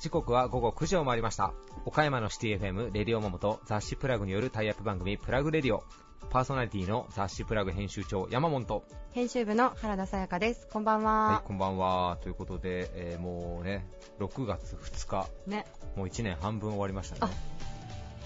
[0.00, 1.54] 時刻は午後9時を回りました。
[1.84, 5.84] 岡山のシティ FM レディオモモと雑誌プラグによるタイアップ番組プラグレディオ。
[6.30, 8.64] パーソナリティの雑誌プラグ編集長山本。
[8.64, 8.82] と
[9.12, 10.66] 編集部の原田さやかです。
[10.66, 11.28] こんばんは。
[11.28, 12.18] はいこんばんは。
[12.22, 13.86] ということで、えーもうね
[14.18, 15.28] 6月2日。
[15.46, 15.64] ね。
[15.94, 17.32] もう1年半分終わりましたね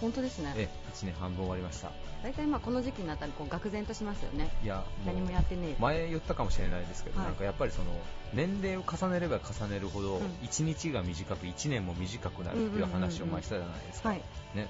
[0.00, 0.52] 本当ですね。
[0.56, 1.90] え1年半分終わりました。
[2.22, 4.50] 大体まあこの時期になったらこう愕然としますよね。
[4.62, 5.76] いやう何もやってねえ。
[5.78, 7.28] 前言ったかもしれないですけど、はい。
[7.28, 7.92] なんかやっぱりその
[8.32, 10.27] 年齢を重ねれば重ねるほど、うん。
[10.42, 14.22] 1日が短く1年も短くなるっていう話を前にしたじゃないですか、はい。
[14.55, 14.68] ね、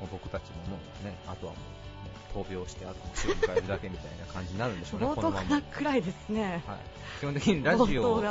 [0.00, 5.44] もう僕たちももうね、あとはもう、闘病して、あともう死を迎えるだけみたいな感じになるんでしょうね、 冒頭か。
[5.48, 6.62] ら暗いですね。
[6.66, 6.78] はい、
[7.20, 8.22] 基本的にラジオ、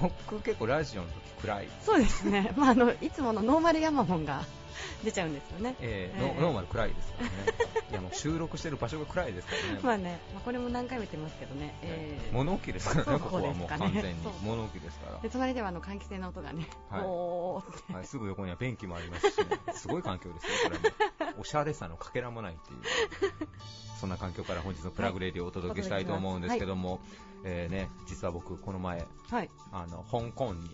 [0.00, 2.52] 僕結構ラジオの時暗い、そうですね。
[2.56, 4.44] まああのいつものノーマルヤマモンが
[5.04, 5.76] 出ちゃうんですよね。
[5.80, 6.34] えーええ。
[6.40, 7.30] ノノーマル暗いですからね。
[7.90, 9.80] いやもう収録してる場所が暗いですからね。
[9.82, 14.28] まあね、まあ、これも何回も言ってますけどね、えー物置ですからね、ここはもう完全に。
[14.42, 15.18] 物置ですから。
[15.18, 17.02] で隣ではあの換気扇の音がね、はい。
[17.04, 17.92] おーって。
[17.92, 21.40] はい、すぐ横には便器もありますし、ね、すごい環境ですよ、これも。
[21.40, 23.38] おしゃれさのかけらもないっていう、
[24.00, 27.00] そんな環境から本日のプラグレディをお届けしたいと思うんですけども、
[27.44, 29.50] えーね、実は僕、この前、はい。
[29.72, 30.68] あの香港に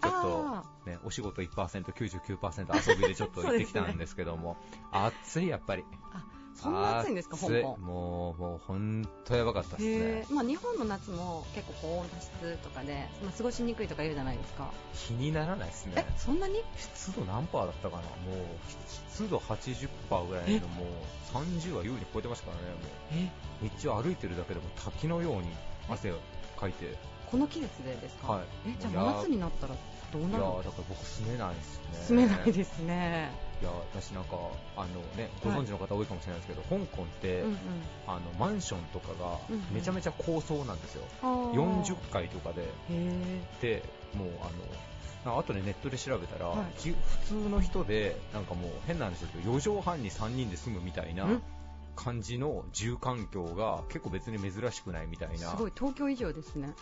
[0.00, 1.48] ちょっとあ、ね、お仕事1%、
[1.84, 4.56] 99%遊びでちょっと行ってきたんですけども、
[4.92, 5.84] 暑い、やっぱり。
[6.12, 7.76] あそんな暑いんですか香港？
[7.78, 10.34] もう、もう本当やばかったですへねー。
[10.34, 14.68] まあ、日本の夏も結構高温多湿とかで、まあ、過ごしにくいとか言うじゃないですか。
[14.92, 15.92] 気にならないですね。
[15.96, 16.04] え。
[16.18, 16.64] そんなに？
[16.76, 18.02] 湿度何パーだったかな？
[18.02, 18.46] もう
[19.12, 22.78] 湿度80%ぐらいのもう30は優に超えてましたからねも
[23.12, 23.30] え？
[23.64, 25.50] う日中歩いてるだけでも滝のように
[25.88, 26.16] 汗を
[26.58, 26.86] かいて。
[26.86, 26.88] い
[27.30, 28.42] この季節でですか、はい。
[28.68, 29.74] えじゃあ真夏になったら
[30.12, 30.62] どうやなるの？
[30.62, 31.82] ーだから僕住めないですね。
[32.06, 34.36] 住めないですね、いや私なんか
[34.76, 37.56] あのねご存知の方多いかもしれないですけど、香港って、うんうん。
[38.06, 39.62] あのマンションとかがうんうん。
[39.74, 41.52] めちゃめちゃ高層なんですよ、あー。
[41.52, 42.62] 40階とかで。
[42.90, 43.82] へで
[44.14, 44.50] もうあの
[45.24, 46.80] なんか後でネットで調べたら、はい。
[46.80, 46.96] き普
[47.26, 51.42] 通の人でなんかもう変な話ですけど4畳半に3人で住むみたいなん
[51.98, 55.50] 感じの住環境が結構別に珍しくないみたいな。
[55.50, 56.72] すごい東京以上ですね。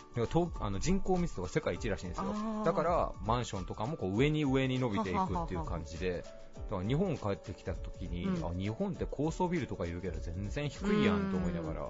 [0.60, 2.34] あの人口密度が世界一らしいんですよ。
[2.66, 6.22] だからマンションとかもこう上に上に伸びていくっていう感じで。
[6.70, 8.44] だから日本帰ってきた時に、うん。
[8.44, 11.80] あ日本って高層ビルとか言うけど全然低いやんと思いながら、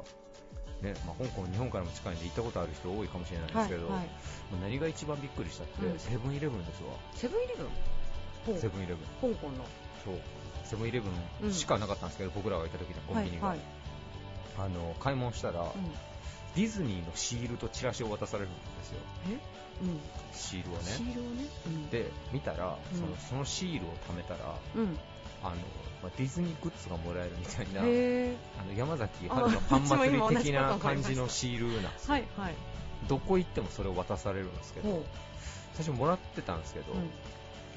[0.82, 4.08] ねまあ、香港日本からも近いんで行ったことある人多いかもしれないですけど、はいはい、
[4.62, 5.98] 何が一番びっくりしたって、うん。
[5.98, 6.90] セブンイレブンですわ。
[7.14, 8.58] セブンイレブン？
[8.60, 9.34] セブンイレブン。
[9.34, 9.64] 香港の。
[10.04, 10.14] そう
[10.66, 11.08] セブンイレブ
[11.48, 13.66] ンしかなかったんですけど、僕らがいた時のコンビニが、はいはい。
[14.58, 15.68] あの買い物したら、うん。
[16.54, 18.98] ディズニーのシールとチラシを渡されるんですよ。
[19.30, 19.38] え？
[19.82, 20.00] うん。
[20.32, 20.82] シールをね。
[20.84, 21.44] シールをね？
[21.66, 21.90] うん。
[21.90, 22.98] で見たら、うん。
[22.98, 24.98] そのそのシールを貯めたらうん。
[25.42, 25.56] あの、
[26.02, 32.54] まあ、ディズニーグッズがもらえるみたいなあの山崎春のパン祭り的な感じのシールなんですよはいはい。
[33.08, 35.04] どこ行ってもそれを渡されるんですけど
[35.74, 37.10] 最初もらってたんですけど、うん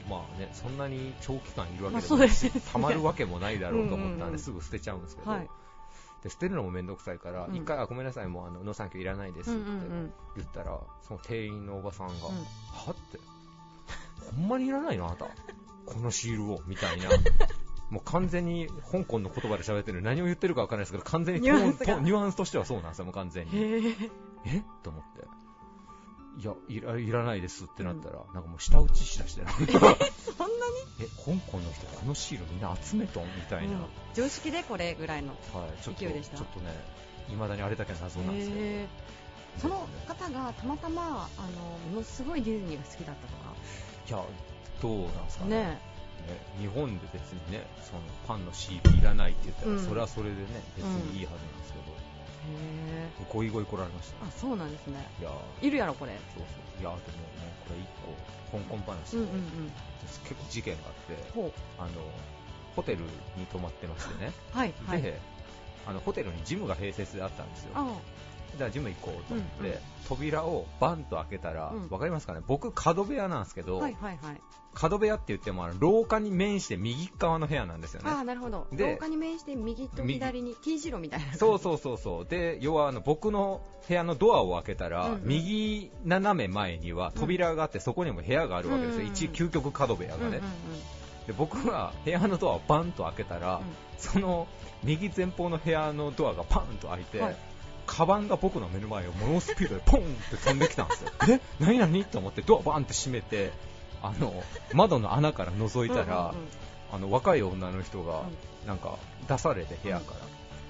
[0.09, 2.71] まあね、そんなに長期間いるわけでもないし、うですね。
[2.71, 4.29] たまるわけもないだろうと思ったうんうんうん。
[4.29, 5.49] んですぐ捨てちゃうんですけど、はい。
[6.23, 7.55] で捨てるのもめんどくさいから、うん。
[7.55, 10.13] 一回、あごめんなさい、もうあのノーサンキューいらないですうってんうんうん。
[10.35, 12.21] 言ったら、その店員のおばさんが、うん。
[12.21, 12.31] は
[12.91, 13.19] って、
[14.35, 15.25] ほんまにいらないのあなた、
[15.85, 17.09] このシールをみたいな。
[17.89, 23.51] もう完全に香港の言葉で喋ってる何を言ってるか分からないですけど完全にニュニュアンスとしてはそうなんですよ、もう完全に。
[24.45, 24.63] え？
[24.83, 25.38] と思って。
[26.39, 29.97] いやいら、いらないですってなったら、なんかもう舌打ちしだして、なんかそんなに？
[31.01, 33.85] え、香港の人このシールみんな集めとんみたいな、うん。
[34.13, 36.37] 常識でこれぐらいのはい、ちょっと、勢いでした？
[36.37, 36.71] ちょっとね、
[37.27, 38.55] 未だにあれだけは謎なんですよ。
[38.55, 38.87] へえ
[39.57, 43.53] その方がたまたまあのものすごいディズニーが好きだったとか？
[44.07, 44.23] いや、
[44.81, 45.55] どうなんですかね。
[45.55, 45.63] ね。
[45.65, 45.79] ね
[46.61, 49.79] 日本で別にね、そのパンのシールいらないって言ったら、うん。
[49.83, 50.45] それはそれでね、
[50.77, 51.85] 別にいいはずなんですけど、
[53.31, 54.25] ゴイゴイ来られました。
[54.25, 56.81] あそうなんですねいや、いるやろこれそうそう。
[56.81, 57.03] いや、でもね、
[57.67, 57.87] これ一
[58.51, 59.71] 個、香港話で、うんうんうん
[60.23, 61.89] 結構事件があって、ほうあの、
[62.75, 62.99] ホテル
[63.37, 64.31] に泊まってましてね。
[64.51, 65.19] はいはいで、
[65.85, 67.71] あのホテルにジムが併設であったんですよ。
[68.53, 69.77] あじゃあジム行こうと思って、うんうん。
[70.07, 71.89] 扉をバンと開けたら、わ、うん。
[71.89, 72.41] かりますかね？
[72.47, 74.41] 僕角部屋なんですけど、はいはいはい。
[74.73, 78.09] 角部屋って言ってもあの廊下に面して右側の部屋なんですよね。
[78.09, 78.67] ああなるほど。
[78.71, 82.25] で廊下に面して右と左に T 字路みたいなそうそうそうそう。
[82.25, 85.21] で、要はあの僕の部屋のドアを開けたら、うんうん。
[85.25, 89.01] 右斜め前には扉があって、そこにも部屋があるわけですよ。
[89.01, 90.41] うんうん一究極角部屋がね、うんうんうん。
[91.27, 91.33] で。
[91.37, 93.61] 僕が部屋のドアをバンと開けたら、
[93.97, 94.47] その
[94.83, 97.37] 右前方の部屋のドアがパンと開いて、はい
[97.91, 101.11] カバンが僕の目の前を猛スピードでポンって飛んできたんですよ。
[101.27, 101.39] え？
[101.59, 101.79] 何？
[101.79, 102.05] 何？
[102.05, 103.51] と思ってドアバンって閉めて、
[104.03, 104.43] あの、
[104.73, 106.33] 窓の穴から覗いたら、
[106.91, 108.23] あの若い女の人が
[108.67, 108.97] なんか
[109.27, 110.19] 出されて部屋から、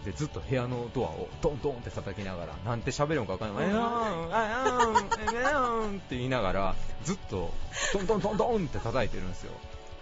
[0.05, 3.77] でずっと部屋のドアをドンドンって叩きながらなんて喋るのか分からない「えーん。
[3.77, 5.35] あーん。
[5.35, 7.51] えーん」って言いながらずっと
[7.93, 9.29] ドンドンドンドンって叩いてるん。
[9.29, 9.51] ですよ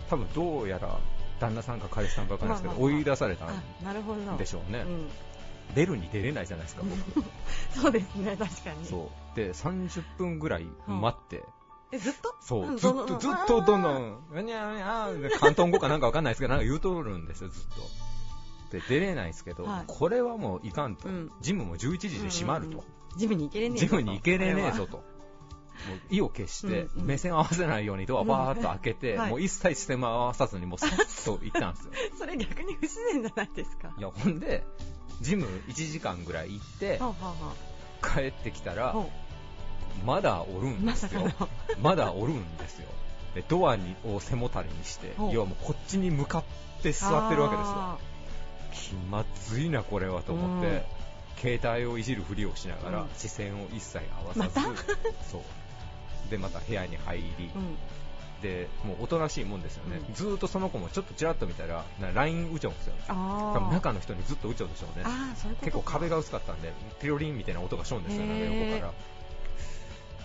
[0.09, 0.99] 多分どうやら
[1.39, 1.79] 旦那さん。
[1.79, 2.27] か彼氏さん。
[2.27, 4.37] か分からないですけど、追い出されたん。
[4.37, 5.09] でしょうね、うん、
[5.75, 6.83] 出るに出れないじゃないですか
[7.15, 7.25] 僕。
[7.81, 8.85] そうですね確かに。
[8.85, 9.35] そう。
[9.35, 11.43] で30分ぐらい待って、
[11.91, 12.35] えずっと？
[12.41, 17.63] そう、んずっと、ずっとどんどん、うにゃうにゃー広東語かなんかわかんないですけど、なんか言うとるんですよ、ずっ
[18.71, 18.77] と。
[18.77, 19.83] で、出れないんですけど、はい。
[19.87, 21.31] これはもういかんと、うん。
[21.41, 23.17] ジムも11時で閉まると、うんうんうん。
[23.19, 23.95] ジムに行けれねえジぞと。
[23.97, 24.91] ムに行けれねえぞこと。
[24.97, 24.97] と。
[24.97, 25.03] も
[25.95, 29.29] う意を決して、目線合わせないようにドアバーッと開けて、うんはい。
[29.29, 30.89] もう一切視線も合わさずに、もうさっ
[31.23, 31.91] と行ったんですよ。
[32.19, 33.93] それ逆に不自然じゃないですか。
[33.97, 34.65] いや、ほんで、
[35.21, 36.99] ジム1時間ぐらい行って
[38.01, 38.95] 帰ってきたら、
[40.05, 41.21] まだおるうんまですよ。
[41.81, 42.87] まだおるんですよ。
[43.35, 46.43] でドアにを背もたれにして要はもうこっちに向かっ
[46.81, 47.73] て座ってるわけですよ。
[47.75, 47.97] あ
[48.71, 50.85] 気まずいな、これはと思って、
[51.39, 53.09] 携帯をいじるふりをしながら、うん。
[53.15, 54.59] 視線を一切合わさず、
[55.31, 55.41] そう。
[56.29, 57.51] で、また部屋に入り、
[58.41, 60.01] で、もうおとなしいもんですよね。
[60.07, 62.93] うんずーっとその子もちょっとちらっと見たら、な LINE 打ちょんですよ。
[63.07, 65.03] あ多分ー中の人にずっと打ちょんでしょうね。
[65.05, 68.93] あーそういう結構壁が薄かったんで、ピロリンみたいな音がしょんですよ、へーなんか横から。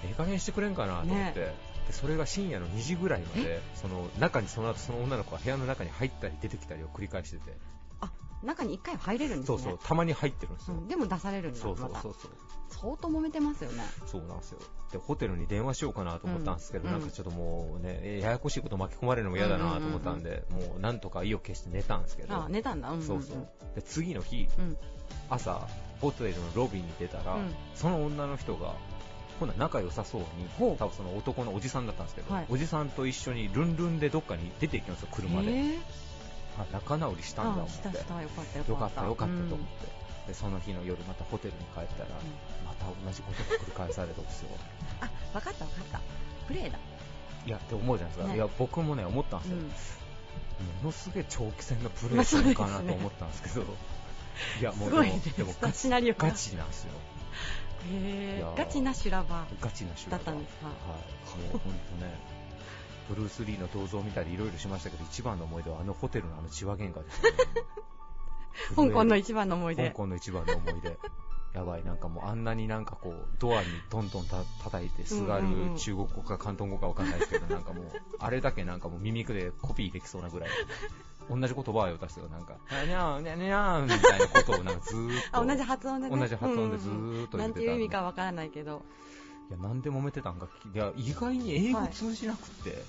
[0.05, 1.55] ええ加減してくれんかなと思って、ね
[1.87, 7.57] でそれが深夜の2時ぐらいまで、その中にその後その女の子が部屋の中に入ったり出てきたりを繰り返してて、
[8.01, 8.11] あ
[8.45, 10.77] 中に一回は入れるんですねそうそう、たまに入ってるんですよ。
[10.77, 12.31] うんでも出されるんだそうそうそうそう。
[12.71, 14.61] 相当揉めてますよねそうなんですよ。
[14.93, 22.91] で、ホテルに電話しようかなと思ったんですけど、うんなんかちょっともうね、えややこしいこと巻き込まれるのも嫌だなと思ったんで、もうなんとか意を決して寝たんですけど、あ寝たんだ。
[22.91, 23.07] うんうんうん。
[23.07, 23.47] そうそう。
[23.75, 24.77] で、次の日、うん。
[25.31, 25.67] 朝、
[26.01, 27.55] ホテルのロビーに出たら、うん。
[27.75, 28.75] その女の人が、
[29.41, 30.27] 今度は仲良さそうに、
[30.59, 32.47] 多分その男のおじさんだったんですけど、はい。
[32.51, 35.51] おじさんと一緒にルンルンでどっかに出ていきますよ、車で。
[35.51, 35.79] へー。
[36.59, 37.89] あ、仲直りしたんだ思あって。
[37.89, 38.69] よかった。
[38.69, 39.57] よかったよかったと思っうん。
[39.57, 39.67] て、
[40.29, 42.11] でその日の夜またホテルに帰ったら、
[42.65, 44.49] また同じことが繰り返されたんですよ。
[45.01, 46.01] あ分かった分かった。
[46.47, 46.79] プレーだ。
[47.47, 48.37] いやって思うじゃないですか、ね。
[48.37, 49.65] いや僕もね思ったんですよ、うん。
[49.67, 49.71] も
[50.85, 53.63] のすげえ長期戦のプレまあーするかなと思ったんですけど、
[54.61, 55.21] いやもうすごいね。
[55.25, 56.01] でもでもガチガ
[56.33, 56.93] チなんですよ。
[57.91, 58.57] へー。
[58.57, 59.47] ガチな修羅場。
[59.61, 60.67] ガチな手だったんですか。
[60.67, 60.77] はい。
[61.49, 61.61] もう本
[62.01, 62.33] 当ね。
[63.09, 67.39] ブルース・リーの銅像を見たりいろいろしましたけど一番の思い出はあのホテルのあの血話喧嘩ですよ ね。
[68.77, 69.89] 香港の一番の思い出。
[69.89, 70.97] 香港の一番の思い出
[71.55, 71.85] やばい。
[71.85, 75.77] なんかもうあんなになんかこうドアにどんどんた叩いてすがるうんうんうん。
[75.77, 77.85] 中国語か広東語かわかんないですけどなんかもう
[78.19, 80.51] あれだけなんかもう耳くでコピーできそうなぐらい。
[81.31, 82.29] 同じ言葉を出すよ。
[82.29, 82.55] なんか
[82.85, 86.17] にゃーにゃーにゃーみたいなことをなんかずーっとあ同じ発音でね。
[86.19, 88.83] 同じ発音でずうんうんーっとなんていう意味かわからないけど。
[89.51, 92.83] いやなんで揉めてたんかいや意外に英語通じなくて、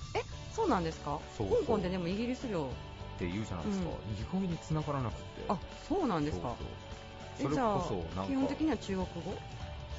[0.56, 1.20] そうなんですか？
[1.38, 1.50] そう。
[1.50, 2.70] 香港ででもイギリス領
[3.16, 5.46] って言うじゃないですか、意外に繋がらなくて。
[5.50, 5.58] あ
[5.90, 6.48] そうなんですか？
[6.50, 6.68] そうそう
[7.38, 9.34] それこそ基本的には中国語？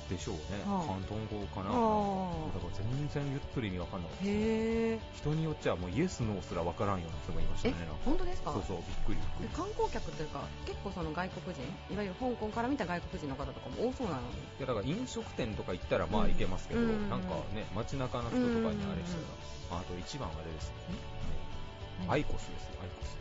[0.04, 1.00] でしょうね、はあ。
[1.08, 2.52] 広東語かな、あ。
[2.52, 4.24] だから全然言ってる意味わかんなかった。
[4.28, 8.52] ですね人によっちゃもうイエス、ノーすらわからんような人もいましたえね、本当ですか？
[8.52, 8.76] そうそう、
[9.08, 9.48] びっくりびっくり。
[9.56, 14.36] 観光客というか結構その外国人いわゆる香港から見た外国人の方とかも多そうなのに。
[14.36, 23.16] いやだから飲食店とか行ったらまあうん行けますけど、うんなんかね、街中の人とかにあれしたら、ああと一番あれですよね、アイコスですよ、アイコス。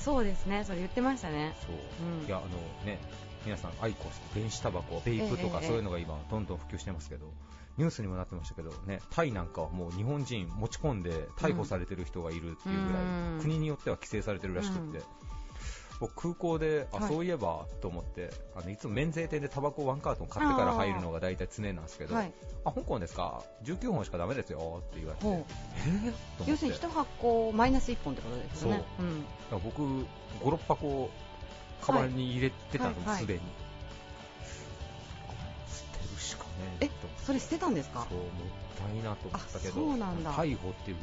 [0.00, 0.64] そうですね。
[0.64, 1.54] それ言ってましたね。
[1.60, 1.76] そう、
[2.20, 2.26] うん。
[2.26, 2.48] いやあの
[2.84, 2.98] ね
[3.44, 7.26] 皆さんアイコス電子タバコベイプとかええそういうのが今どんどん普及してますけど、
[7.76, 13.38] ニュースにもなってましたけどねタイなんかはもう日本人持ち込んで逮捕されてる人がいるっていうぐらい、うん。
[13.42, 15.04] 国によっては規制されてるらしくって、うん。
[16.00, 17.12] 僕空港であ、はい。
[17.12, 22.32] そういえばと思ってあのいつも免税店でタバコワンカートン買ってから入るのが大体常なんですけど、はい。
[22.64, 28.84] あ香港ですか？19本しかダメですよって言われて、えー、要するに1箱マイナス1本ってことですよね。
[28.98, 29.06] そう。
[29.06, 29.24] うん。
[29.62, 30.04] 僕、5、
[30.42, 31.10] 6箱、
[31.84, 33.18] カバンに入れてたの、はいはい。
[33.20, 33.40] すでに。
[33.40, 33.44] 捨
[35.98, 36.48] てるしかね
[36.80, 36.90] え
[37.24, 38.06] それ捨てたんですか？
[38.08, 38.28] そう、もっ
[38.78, 40.32] たいなと思ったけど、あそうなんだ。
[40.32, 40.96] 逮捕っていう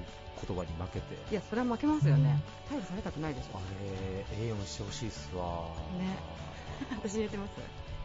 [0.47, 2.41] 言葉に負けて、いやそれは負けますよね。
[2.69, 3.57] 逮捕されたくないでしょ。
[3.57, 5.67] あれ、栄養にしてほしいっすわ。
[5.99, 6.15] ね。
[7.03, 7.51] 私言ってます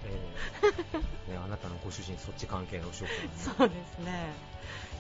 [0.08, 0.98] えー
[1.32, 4.32] ね、あなたのご主人、そっち関係のお仕事なんでそうですね。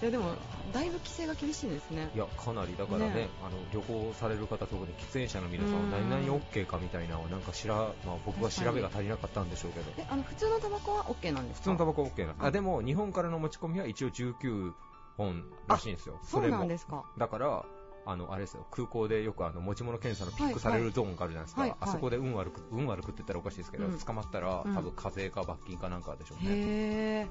[0.02, 0.34] いやでも
[0.74, 2.10] だいぶ規制が厳しいんですね。
[2.14, 3.28] いや、かなり、だからね、ね。
[3.42, 6.10] あの旅行される方、特に喫煙者の皆さんはうん。
[6.10, 11.62] 何々 OK かみたいななんかしら、まあ、僕は調べが足りなかったんでしょうけど、えあの普通のタバコは OK なんですか？
[11.62, 12.50] 普通のタバコは OK なのあ。
[12.50, 14.72] でも日本からの持ち込みは一応19
[15.16, 17.04] 本らしいんですよ、そうなんもですか。
[17.16, 17.64] だから
[18.06, 18.66] あのあれですよ。
[18.70, 21.78] 空港でよくあの持ち物検査のピックされるゾーンがあるじゃないですか、はいはい。
[21.80, 23.98] あそこで運悪く運悪くって言ったらおかしいですけど、うん。
[23.98, 24.74] 捕まったら、うん。
[24.74, 27.28] 多分課税か罰金かなんかでしょうね、へえ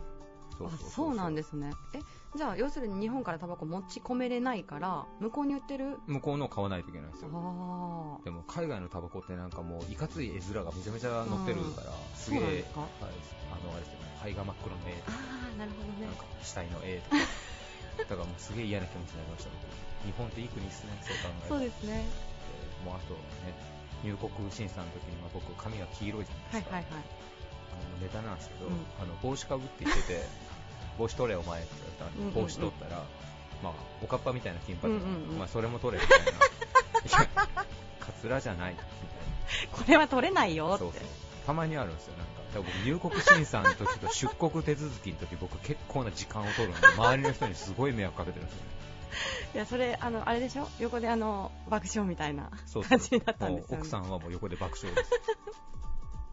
[0.58, 1.72] そうそうそうあそうなんですね。
[1.94, 2.00] え
[2.38, 5.98] じゃあ要するに日本からタバコ持ち込めれないから向こうに売ってる？
[6.08, 7.30] 向こうの買わないといけないんですよ。
[7.32, 14.16] あでも海外のタバコってなんかもういかつい絵面がめちゃめちゃ載ってるから、すげえはい、あのあれですよね。
[14.20, 14.92] 肺が真っ黒の絵。
[14.92, 16.06] ーあーなるほどね。
[16.06, 17.18] なんか死体の絵とか
[17.98, 19.62] だからもうすげえ嫌な気持ちになりました僕
[20.06, 20.92] 日本っていい国ですね。
[21.02, 22.06] そう考えるとそうですね。
[22.06, 23.56] えーもうあとね
[24.04, 27.04] 入国審査の時には僕髪が黄色いじゃないですか、はいはいはい。
[27.74, 28.74] あのネタなんですけど、うん。
[29.02, 30.22] あの帽子かぶって言ってて
[31.00, 32.44] 帽子取れお前って言われたんでうんうんうん。
[32.44, 33.04] 帽子取ったら、
[33.64, 33.74] まあ、
[34.04, 35.38] おかっぱみたいな金髪、うんうんうん。
[35.40, 36.32] まあ、それも取れみたいな。
[36.32, 37.30] いや
[38.00, 38.88] カツラじゃないみたい
[39.74, 40.86] これは取れないよって。
[40.86, 41.10] なそうそう。
[41.48, 42.18] たまにあるんですよ。
[42.18, 48.76] なんかだから僕入国審査の時と出国手続きの時僕結構な時間を取るんで周りの人にすごい迷惑かけてるんですよね。
[49.56, 50.68] いやそれあのあれでしょ？
[50.80, 52.50] 横であの爆笑みたいな
[52.90, 55.12] 感じになったんですよ、ね、奥さんはもう横で爆笑です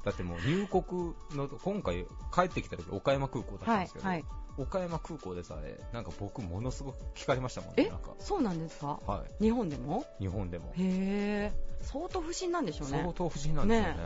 [0.04, 7.88] だってもう入国の今回帰ってきた時岡山空港だったんですけど、はいはい岡山空港でさえなんか僕ものすごく聞かれましたもんねえ？
[7.88, 8.10] なんか。
[8.18, 9.00] そうなんですか？
[9.06, 10.04] は日本でも？
[10.20, 10.66] い日本でも。
[10.66, 11.52] へえ。
[11.82, 12.98] 相当不審なんでしょうね。
[13.00, 13.94] 相当不審なんですよね。
[13.94, 14.02] ね。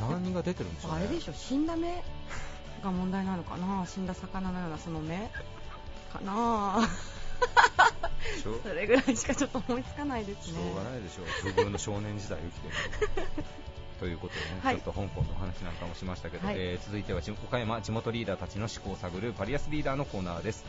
[0.00, 0.98] 何人が出てるんでしょうね。
[0.98, 2.02] あれでしょ死んだ目？
[2.82, 3.84] が問題なのかな？
[3.86, 5.30] 死んだ魚のようなその目？
[6.12, 6.88] かな？
[8.62, 11.26] それぐらいしかちょっと思いつかないですしねょうがないでしょう。
[11.44, 12.74] 自分の少年時代を生きてる
[13.98, 14.76] ということでね、はい。
[14.76, 16.56] ちょっと香港のお話なんかもしましたけど、はい。
[16.58, 20.64] えー続いては地岡山地元リーダーたちの思考を探るバリアスリーダーのコーナーです。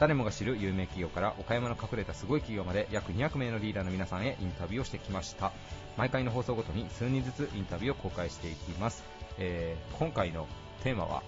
[0.00, 5.52] 誰もが知る有名企業から岡山の隠れたすごい企業まで約200名のリーダーの皆さんへインタビューをしてきました。
[5.96, 9.04] 毎回の放送ごとに数人ずつインタビューを公開していきます、
[9.38, 10.48] えー今回の
[10.82, 11.22] テーマは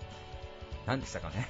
[0.86, 1.46] 何でしたかね？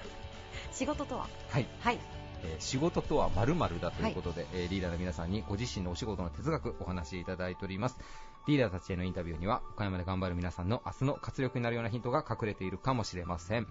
[0.72, 1.26] 仕事とは？
[1.50, 1.66] はい。
[1.80, 1.98] はい
[2.44, 7.98] えー仕事とは〇〇だということで、えーリーダーの皆さんにご自身のお仕事の哲学お話しいただいております。
[8.46, 13.66] リーダーたちへのインタビューには岡山で頑張る皆さんの明日の活力になるようなヒントが隠れているかもしれません。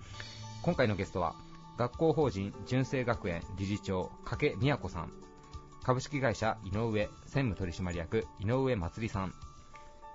[0.62, 1.36] 今回のゲストは
[1.78, 5.12] 学校法人純正学園理事長加計美也子さん。
[5.84, 6.92] 株式会社井上
[7.28, 9.34] 専務取締役井上祭さん。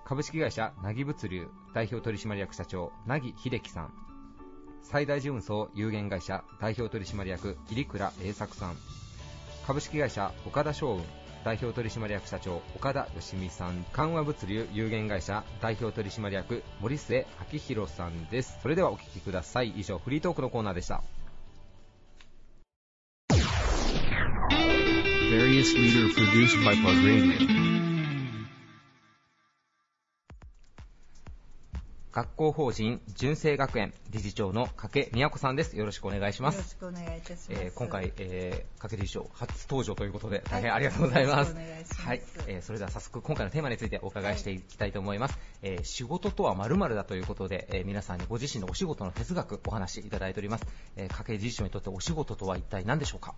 [0.05, 4.10] 株式会社なぎ物流代表取締役社長なぎ秀樹さん
[4.83, 8.77] 最大寺運送有限会社代表取締役入倉栄作さん。
[9.67, 11.05] 株式会社岡田商運
[11.45, 13.85] 代表取締役社長岡田義美さん。
[13.93, 18.59] 緩和物流有限会社代表取締役森末明宏さんです。
[18.63, 19.71] それではお聞きください。
[19.71, 21.03] 以上フリートークのコーナーでした。
[32.13, 37.49] 学校法人純正学園理事長の加計美也子さんですよろしくお願いしまよろすしくお願いいたします。
[37.53, 41.51] えー今回、えー、加計理事長初登場ということで大変ありがとうございます。
[41.51, 45.39] よろしくお願いしますはい、えーそれでは早速今回のテーマについてお伺いしていきたいと思います。
[45.63, 50.67] えー仕事とは〇〇だということで、えー皆さんにご自身のお仕事の哲学お話しいただいております。
[50.97, 53.35] えー、加計理事長にとってお仕事とは一体何でしょうか？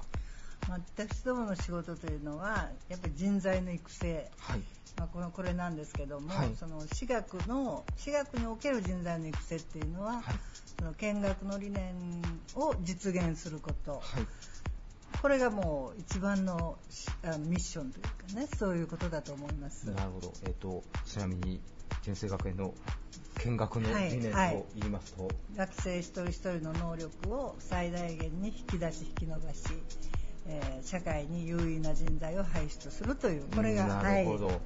[0.68, 4.60] まあ私どもの仕事というのは、やっぱり人材の育成、はい。
[4.98, 10.22] まあ、このこれなんですけども、はいその私学の私学における人材の育成っていうのは、はい
[10.78, 11.94] その見学の理念
[12.56, 14.02] を実現すること、はい。
[15.20, 19.86] これがもう一番のしあのミッションというかね、そういうことだと思います。
[19.90, 20.32] なるほど。
[20.44, 21.60] えっ、とちなみに
[22.02, 22.74] 純正学園の
[23.44, 29.60] 見学のはい理念はいと言いますと、学生一人一人の能力を最大限に引き出し引き伸ばし、
[30.46, 34.46] えー社会に有意な人材を輩出するというこれがなるほど。
[34.46, 34.60] はい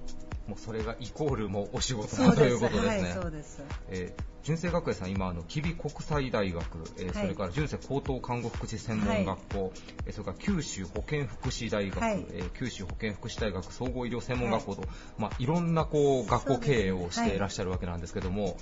[0.47, 3.03] もうそれがイコールもうお仕事だということですね。
[3.03, 3.63] はいそうです。
[3.89, 6.65] えー純正学園さん、今、あの吉備国際大学、
[6.99, 7.15] えーはい。
[7.15, 9.73] それから純正高等看護福祉専門学校、
[10.07, 12.25] えーそれから九州保健福祉大学、はい。
[12.31, 14.87] えー九州保健福祉大学総合医療専門学校と、い。
[15.19, 18.57] まあ、いろんなこう学校経営をしていらっしゃるわけなんですけども、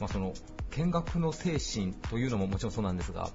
[0.00, 0.34] まあ、その
[0.70, 3.30] 見学の精神というのももちろんそうなんですが、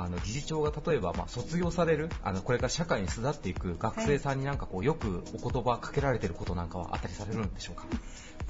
[0.00, 7.86] あの理事長が例えば、まあ、卒業されるあのこれから社会に巣立っていく学生さんになんかこうよくお言葉かけられていることなんかはあったりされるんでしょうか？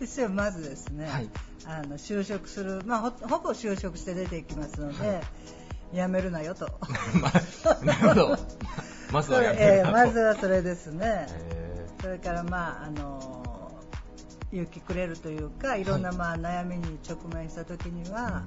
[0.01, 1.29] 私はまずですね、はい
[1.67, 5.21] あの就職する、まあ、ほほぼ就職して出ていきますので、は
[5.93, 6.67] 辞めるなよと。
[7.21, 8.39] まあなるほど。
[9.13, 11.27] まずはやめえーるなと まずはそれですね。
[11.29, 13.73] へそれから、まあ、あの
[14.53, 18.45] 勇気くれるというかいろんな、まあ、悩みに直面した時には、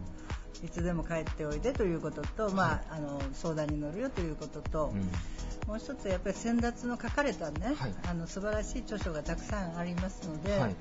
[0.63, 4.99] いつでも帰っておいでということと、まあ、あの相談に乗るよということと、ーうん。
[5.67, 7.93] もう一つやっぱり先達の書かれたね、はい。
[8.09, 10.75] あの素晴らしい著書がたくさんありますので、はい。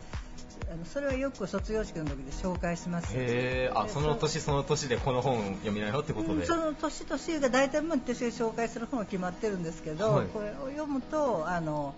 [0.71, 3.13] あのそれはよく卒業式の時で紹介します。
[3.15, 3.79] へー。
[3.79, 10.27] あでその年その年でこの本読みなよってことで、うんその年々が大体もう私が紹介する本は決まってるんですけど、はい。
[10.27, 11.95] これを読むとあの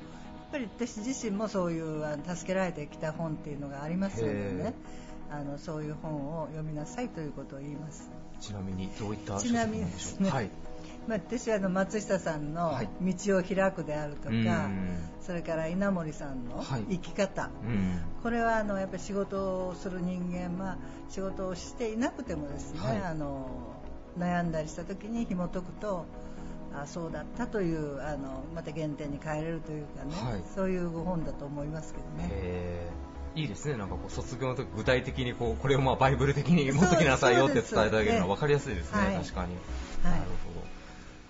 [0.53, 4.75] やっぱり私自身もそういう助けられてきた本っていうのがありますのでへね
[5.33, 8.11] あのそういう本を読みなさいということを言います。
[8.41, 10.23] ちなみにどういった書籍んでしょう？
[10.25, 10.51] ねはい。
[11.07, 14.99] まあ、私はあの松下さんのはい「道を開く」であるとか、うん。
[15.21, 18.01] それから稲森さんのはい「生き方」うん。
[18.23, 20.77] これはあのやっぱり仕事をする人間は
[21.09, 23.03] 仕事をしていなくてもですね、はい。
[23.03, 23.49] あの
[24.19, 26.05] 悩んだりした時に紐解くと
[26.75, 30.43] あそうだったというあのまた原点に変えれるというかね、はい。
[30.55, 32.91] そういうご本だと思いますけどね。
[33.35, 39.17] えーいいですね、なんかこう卒業の時具体的にこうこれをまあバイブル的に持っときなさいよって伝えてあげるのは分かりやすいですね、はい。
[39.17, 39.55] 確かに。
[40.03, 40.21] はい。
[40.21, 40.67] なるほど。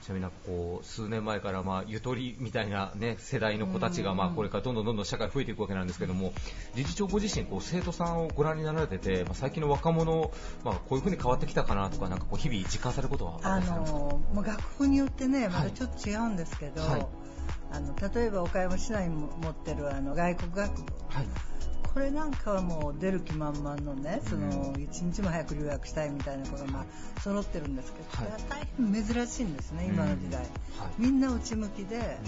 [0.03, 6.33] ちなみになんかこう数年前からまあゆとりみたいな、ね、世代の子たちがまあこれからどんどんどんどん社会増えていくわけなんですけども
[6.75, 10.33] 理事長ご自身こう生徒さんをご覧になられてて、まあ、最近の若者、
[10.65, 13.99] まあ、こういうふうに変わってきたかなとかなんかこう日々実感されることはありますか？
[13.99, 15.71] のもう学部によってね、まはい。
[15.71, 17.07] たちょっと違うんですけど、はい
[17.73, 21.27] あの例えば岡山市内に持ってるあの外国学部、はい。
[21.93, 28.27] これなんかはもう出る気満々のね、そのう一日も早く留学したいみたいな子がまあ揃ってるんですけど、はい。
[28.33, 30.41] これは大変珍しいんですね、今の時代。
[30.41, 30.49] はい。
[30.99, 32.19] みんな内向きで、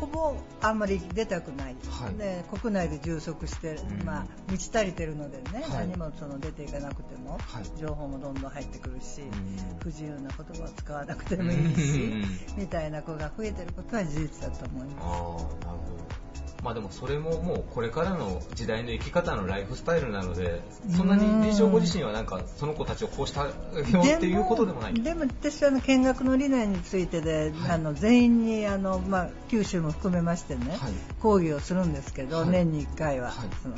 [0.00, 2.14] ほぼあんまり出たくない、はい。
[2.14, 4.06] で国内で充足して、うん。
[4.06, 5.88] まあ、満ち足りてるのでね、はい。
[5.88, 7.64] 何もその出ていかなくても、はい。
[7.78, 9.78] 情報もどんどん入ってくるし、うん。
[9.80, 12.22] 不自由な言葉を使わなくてもいいし、
[12.56, 12.60] うん。
[12.62, 16.30] みたいな子が増えてることは事実だと思いああまなるほど。
[16.62, 20.60] まあでもそれももうこれからの時代の生き方のライフスタイルなので
[20.94, 23.52] そんなに理事長ご自身はなんかその子たちをこうしたよ
[23.84, 23.96] す。
[24.16, 24.94] っていうことでもない。
[24.94, 27.70] でも私は見学の理念についてで、はい。
[27.72, 30.92] あの全員にあの、まあ、九州も含めましてね、はい。
[31.20, 32.48] 講義をするんですけど、はい。
[32.48, 33.48] 年に1回は、はい。
[33.62, 33.74] その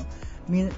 [0.49, 0.69] み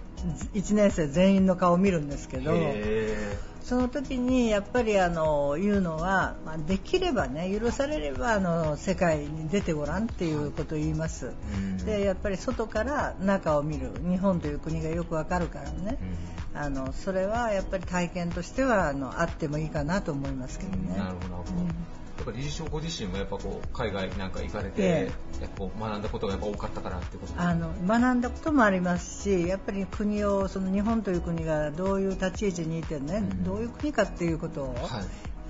[0.54, 2.52] 1年生全員の顔を見るんですけど。
[2.54, 11.78] へその時にやっぱりあの言うのは、まあ、できればね許されればあの世界に出てごらんっていうことを言います、うん。
[11.78, 13.90] でやっぱり外から中を見る。
[14.06, 20.96] 日本という国がよくわかるからね、ーあのそれはやっぱり体験としてはあのあってもいいかなと思いますけどね。
[20.96, 21.66] なるほどうん。
[21.66, 25.10] やっぱ理事長ご自身もやっぱこう海外なんか行かれて、え。
[25.40, 27.48] やっぱこう学んだことがやっぱ多かったからってことですか？
[27.48, 33.44] あの学んだこともありますしやっぱり国をその日本という国がどういう立ち位置にいてね、うん。
[33.44, 35.04] どういう国かっていうことを、はい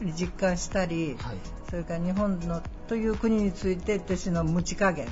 [0.05, 1.37] り実感したり、はい
[1.75, 5.09] それから日本のという国について私の無知加減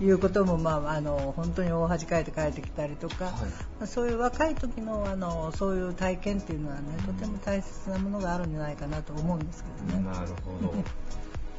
[0.00, 3.38] うんいうことも、まあ、あの本当に大恥かいて帰ってきたりとか、はいま
[3.82, 10.04] あそういう若い時のあのそういう体験っていうのはねとても大切なものがあるんじゃないかなと思うんですけどね。
[10.04, 10.74] なるほど。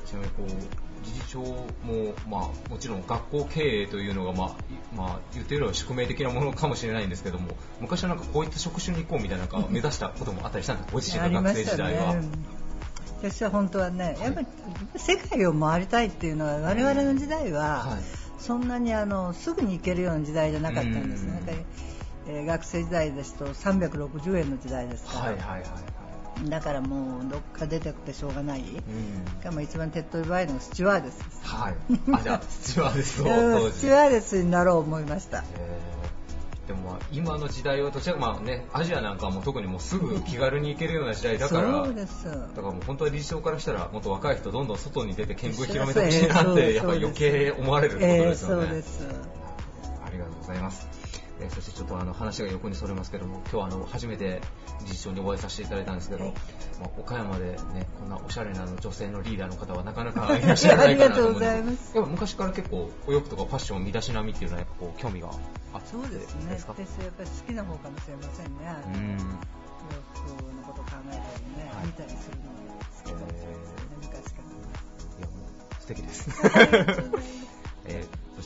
[0.06, 4.52] ちなみにこう理事長も、まあ、もちろん学校経営というのが、まあい
[4.96, 12.16] まあ、言ってみれば宿命的なものかもしれないんですけども昔はなんかこういった職種に行こうみたいななんか目指したこともあったりしたんですかご自身の学生時代は。
[12.16, 12.28] ね。
[13.22, 14.48] 私は本当はね、やっぱり
[14.98, 21.42] 世界を回りたいっていうのは我々の時代は、はいそんなにあのすぐに行けるような時代じゃなかったんですね。
[21.48, 26.03] えー学生時代ですと360円の時代ですから、はいはいはいはい。
[26.50, 28.62] だからもうどっか出てくてしょうがない。
[28.62, 31.40] うんがまあ一番手っ取り早いのがスチュワーデスです。
[31.44, 31.76] はい。
[32.14, 33.26] あ、じゃあ、スチュワーデスを。
[33.72, 35.44] スチュワーデスになろう思いました。
[35.58, 35.94] えー
[36.68, 42.24] でもまあ今の時代はどちらかまあねアジアなんかはもう特にもうすぐ気軽に行けるような時代だからそうです。
[42.26, 48.68] だからもう本当は理事長からしたらもっと若い人どんどん外に出て見聞広めてほしいなってやっぱり余計思われるってことえーですよね。
[48.68, 49.08] そうです。
[50.06, 50.88] ありがとうございます。
[51.44, 54.42] えーそしてちょっとあの話が横にそれますけども、今日はあの初めて
[54.82, 56.34] 理事長にお会いさせていただいたんですけど、はい
[56.80, 65.30] まあ、岡山でねこんなおしゃれな女性のリーダーの方はなかなかいらっしゃらないかなと思うんですありがとうございますやっぱ昔から結構お洋服とかファッション身だしなみっていうのはやっぱこう興味が
[65.74, 66.54] あってそうですね。
[66.54, 66.74] ですか。
[66.78, 68.52] 私やっぱり好きな方かもしれませんね。
[68.86, 69.12] うん。
[69.12, 71.22] 洋服のこと考えたり
[71.58, 72.44] ね、はい見たりするの
[72.78, 73.50] が好きだったですね、
[74.02, 74.42] 昔か
[75.20, 76.30] いやもう素敵です。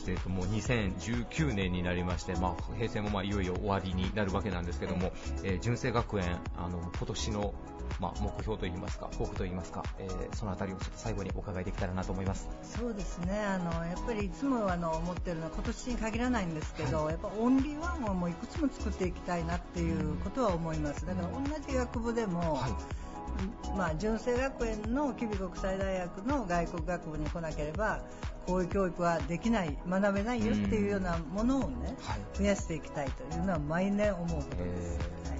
[0.08, 0.12] ら。
[0.12, 7.54] えーもう2019年になりまして、まあ、平成もまあいよいよ終わりになるわけなんですけども、えー純正学園あの今年の、
[8.00, 12.48] まあ、目標といいますか抱負といいますか、えーそのあたりをちょっと最後にお伺いできたらなと思います。
[12.62, 13.38] そうですね。
[13.40, 21.06] あのやっぱりいつもあの思ってるのは今年に限らないんですけど、やっぱオンリーワンをもういくつも作っていきたいなっていうことは思います。
[21.06, 22.54] だから同じ学部でも。
[22.54, 22.72] はい
[23.76, 28.00] まあ、純正学園の吉備国際大学の外国学部に来なければ
[28.46, 32.38] こういう教育はできない学べないよっていうようなものをね、はい。
[32.38, 35.30] 増やしていきたいというのは毎年思うことです、えー。
[35.30, 35.38] はい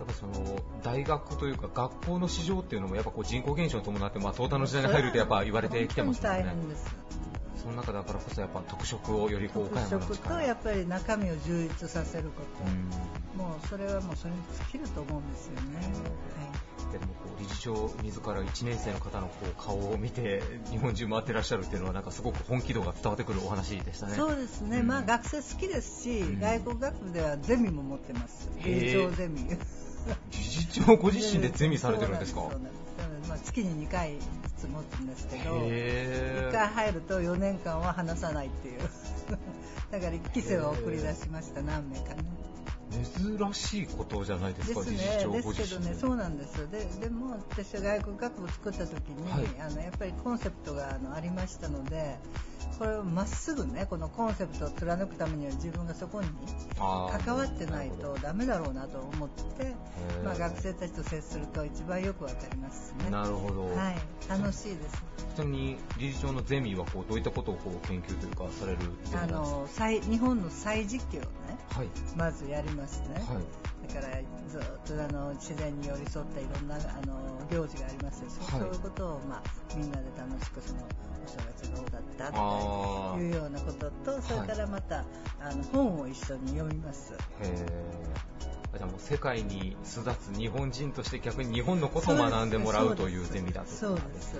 [0.00, 6.42] やっぱその大学というか学校の市場っていうのもやっぱこう人口減少に伴って、まあ、淘汰の時代に入るとやっぱ言われてきてますもんね。
[6.42, 7.29] 本当に大変です
[7.62, 10.16] その中だからこそやっぱ特色をよりこう岡特山の力。
[10.16, 13.46] 色とやっぱり中身を充実させること、うん。
[13.46, 14.38] もうそれはもうそれに
[14.72, 15.60] 尽きると思うんですよね、
[16.92, 24.14] でもこう理事長自ら1年生の方のこう顔を見て日本中回ってらっしゃるっていうのはなんかすごく本気度が伝わってくるお話でしたね。
[24.14, 24.86] そうですね、うん。
[24.86, 26.40] まあ学生好きですし、うん。
[26.40, 29.46] 外国学部ではゼミも持ってます理事長ゼミ。
[30.32, 32.48] 理事長ご自身でゼミされてるんですか？
[33.28, 38.80] まあ、月に2回ずつ持つんですけどへ1回入ると4年間は話さないっていう。
[39.90, 42.24] だから1期生は送り出しました何名かね。
[42.90, 46.66] 珍しいことじゃないでか、ですねですけどねそうなんですよ。
[46.66, 49.46] ででも私は外国学部作った時に、はい。
[49.60, 52.18] あのやっぱりコンセプトがあのありましたので
[52.78, 56.28] これをまっすぐねこのコンセプトを貫くためには自分がそこに
[56.78, 60.24] 関わってないとダメだろうなと思って、ー。
[60.24, 63.10] まあ、学生たちと接すると一番よくわかりますね。
[63.10, 63.96] なるほど、はい。
[64.28, 65.02] 楽しいです。
[65.36, 68.78] ちなみに理事長のゼミはこうどういったことをこう研究というかされる
[69.14, 71.30] あの再日本の再実験をね
[71.70, 71.88] はい。
[72.16, 73.94] まずやりますね、はい。
[73.94, 74.16] だから
[74.48, 77.14] ずっとあの自然に寄り添ったいろんなあの
[77.50, 78.70] 行事がありますよ、そうはい。
[78.70, 80.80] そういうことを、まあ、みんなで楽しくその
[81.24, 85.04] お正月どうだったというようなこととそれからまた、
[85.40, 87.12] あの本を一緒に読みます。
[88.72, 94.38] じゃあもう世界に巣立つ日本人として逆に日本のことを学んでもらうというゼミだとそうです。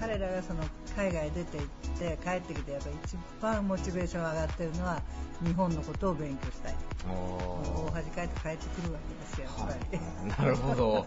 [0.00, 0.62] 彼らがその
[0.96, 1.66] 海外出て行っ
[1.98, 5.02] て帰ってきてやっぱり一番モチベーション上がってるのは
[5.44, 6.74] 日本のことを勉強したい。
[7.04, 9.00] 大あ恥かいて帰ってくるわ
[9.36, 10.44] けですよやっぱり、ーはい。
[10.44, 11.06] なるほど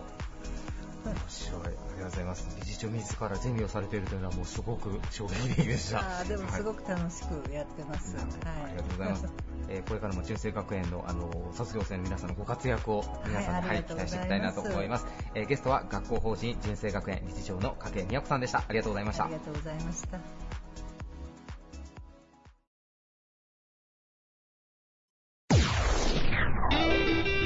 [1.09, 1.61] 面白い。
[1.61, 2.57] ありがとうございます。
[2.59, 5.99] 理事長自らゼミをされているというのはもうすごく衝撃的でした。
[5.99, 8.25] あーでもすごく、く楽しくやってます、はい。
[8.25, 9.25] ありがとうございます、
[9.69, 18.59] えーこれからも純正学園のあの卒業生の皆さんのご活躍を皆さんに、はいはい期待していきたいなと思います、えーゲストは学校法人純正学園理事長の加計美和子さんでした。
[18.59, 19.25] ありがとうございました。
[19.25, 20.19] ありがとうございました。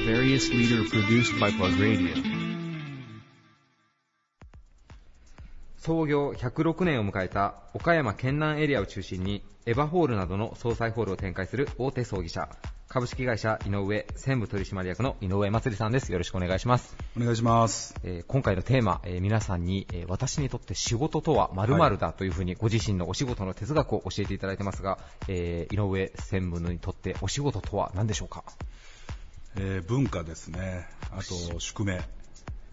[0.06, 2.39] Various leader produced by Plug Radio.
[5.80, 12.50] 創業106年を迎えた岡山県南エリアを中心にエヴァホールなどの総裁ホールを展開する大手葬儀社
[12.88, 16.12] 株式会社井上専務取締役の井上祭さんです。
[16.12, 17.94] よろしくお願いします、お願いします。
[18.02, 28.42] えー今回のテーマ、えー皆さんに、えー私にとって仕事とは〇〇だというふうにご自身のお仕事の哲学を教えていただいてますが、えー井上専務にとってお仕事とは何でしょうか？
[29.56, 30.86] えー文化ですね。
[31.12, 32.02] あと宿命。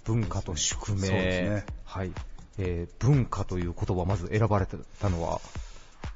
[0.04, 1.66] 文化と宿命、そうですね。
[1.86, 2.12] はい
[2.58, 5.42] えー文化という言葉をまず選ばれてたのは？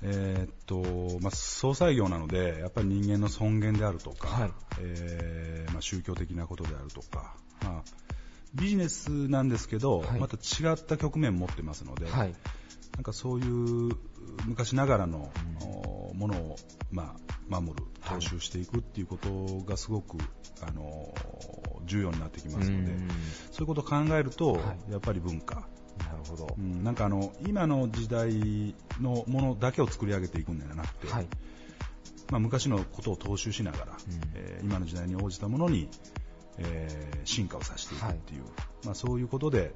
[0.04, 4.52] えーっと、まあ、総裁業なので、やっぱり人間の尊厳であるとか、はい。
[4.80, 7.84] えーまあ、宗教的なことであるとか、まあ、
[8.56, 10.20] ビジネスなんですけど、はい。
[10.20, 12.34] また違った局面を持ってますので、はい。
[12.96, 13.96] なんかそういう
[14.46, 16.56] 昔ながらの、おものを、
[16.92, 17.16] ま
[17.50, 20.18] あ、守る、はい踏襲していくっていうことがすごく、
[20.62, 21.14] あの
[21.86, 23.08] 重要になってきますのでうん、
[23.52, 24.92] そういうことを考えると、はい。
[24.92, 25.68] やっぱり文化、
[26.04, 26.56] なるほど。
[26.58, 31.28] う、ん、なんかあの今の時代のものだけを作り上げていくんではなくて、はい。
[32.32, 33.98] まあ、昔のことを踏襲しながら、ん。
[34.36, 35.90] えー今の時代に応じたものに、
[36.58, 38.44] えー進化をさせていくっていう、
[38.84, 39.74] まあ、そういうことで、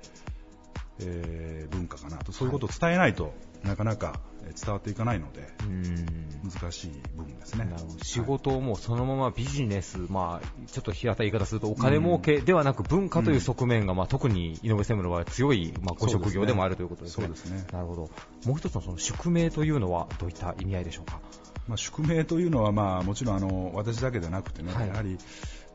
[1.00, 2.32] えー文化かなと。
[2.32, 3.34] そういうことを伝えないと、
[3.65, 6.06] なかなかえー伝わっていかないのでうん。
[6.49, 7.67] 難しい部分ですね。
[8.04, 17.25] 仕事をもうそのままビジネス、まあ、ちょっと平たい言い方するとお金儲けではなく文化という側面が、まあ、特に井上専務の場合は強い、まあ、ご職業でもあるということですね。
[17.25, 17.65] そうですね。
[17.73, 18.10] なるほど。
[18.45, 21.19] もう一つのその宿命というのはどういった意味合いでしょうか？
[21.67, 24.88] まあ、宿命というのは、まあ、もちろんあの私だけでなくてね、はい。
[24.88, 25.17] やはり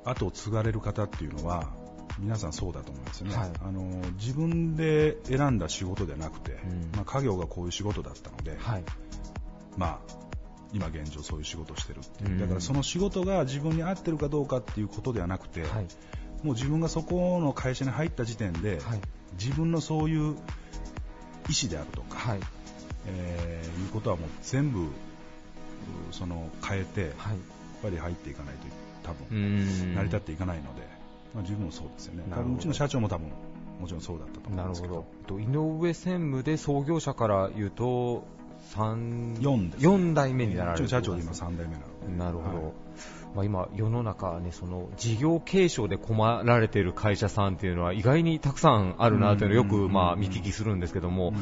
[0.04, 1.68] 後を継がれる方っていうのは
[2.18, 3.82] 皆さんそうだと思いますよね、はいあの
[4.18, 8.84] 自分で選んだ仕事ではなくて、んまあ、家業がこういう仕事だったので、はい。
[9.76, 10.14] まあ、
[10.72, 15.86] 今現状そういう仕事をしてるっていう、うんだからその仕事が自分に合ってるかどうかっていうことではなくて、はい。
[16.42, 19.00] もう自分がそこの会社に入った時点で、はい。
[19.38, 22.40] 自分のそういう意思であるとか、はい。
[23.06, 24.88] えーいうことはもう全部う
[26.10, 27.36] その変えて、やっはい。
[27.82, 30.82] ぱり入っていかないと多う分ん成り立っていかないので、
[31.34, 32.24] まあ、自分もそうですよね。
[32.56, 33.28] うちの社長も多分
[33.80, 34.94] もちろんそうだったと思うですけど。
[34.94, 35.40] なんるほど。
[35.40, 38.24] と井上専務で創業者から言うと、
[38.74, 42.16] 三4です、四代目になられるの社長で今3代目なので。
[42.16, 42.72] なるほど、はい。
[43.34, 51.32] まあ、今、世の中、ね、その事業継承で困られている会社さんっていうのは意外にたくさんあるなというのをよく、うんまあ、見聞きするんですけども、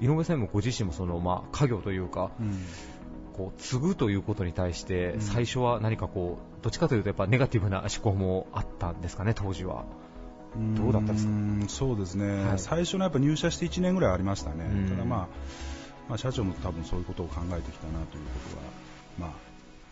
[0.00, 2.64] 井上専務ご自身もその、まあ、家業というか、うん
[3.38, 5.20] こう継ぐということに対して、うん。
[5.22, 9.84] 最初は何かこう、どっちかというとやっぱネガティブな思考もあったんですかね、当時は。
[10.76, 11.30] どうだったですか？
[11.30, 12.58] うんそうですね、はい。
[12.58, 14.88] 最初のやっぱ入社して1年ぐらいありましたね、うん。
[14.90, 15.28] ただ、まあ、
[16.08, 18.62] まあ社長も多分そういうことを考えてきたなということは、
[19.18, 19.30] まあ、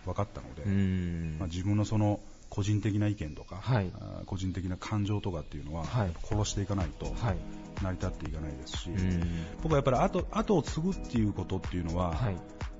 [0.06, 1.36] 分かったので、うん。
[1.38, 3.90] まあ、自分のその個人的な意見とか、はい。
[4.24, 6.12] 個人的な感情とかっていうのは、はい。
[6.24, 7.36] 殺していかないとはい。
[7.82, 9.22] 成り立っていかないですし、うん。
[9.62, 12.36] 僕はやっぱり後後を継ぐっていうことっていうのは、はい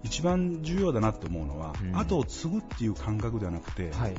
[0.07, 4.15] 一番重要だなって思うのは、うん後を継ぐっていう感覚ではなくて、はい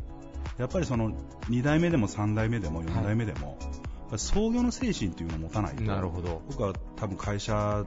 [0.58, 1.12] やっぱりその
[1.50, 3.70] 2代目でも3代目でも4代目でも、やっ
[4.10, 6.42] ぱり創業の精神っていうのを持たないとなるほど。
[6.48, 7.86] 僕は多分会社は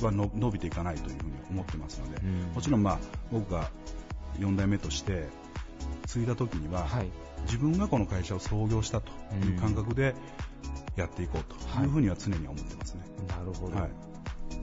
[0.00, 2.98] の伸びていかないというふうに思ってますので、うんもちろんまあ
[3.30, 3.70] 僕が
[4.38, 5.28] 4代目として
[6.06, 7.08] 継いだ時には、はい。
[7.46, 9.10] 自分がこの会社を創業したと
[9.44, 10.14] いう感覚で
[10.94, 13.00] やっていこうというふうには常に思ってますね。
[13.28, 13.76] なるほど。
[13.76, 14.11] はい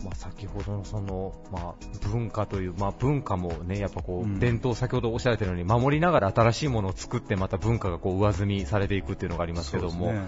[0.03, 10.25] まあ、先ほどのその、まあ、文化という、まあ、文化もね、やっぱこう、うん伝統、先ほどおっしゃられたように、守りながら新しいものを作って、また文化がこう上積みされていくっていうのがありますけども、ね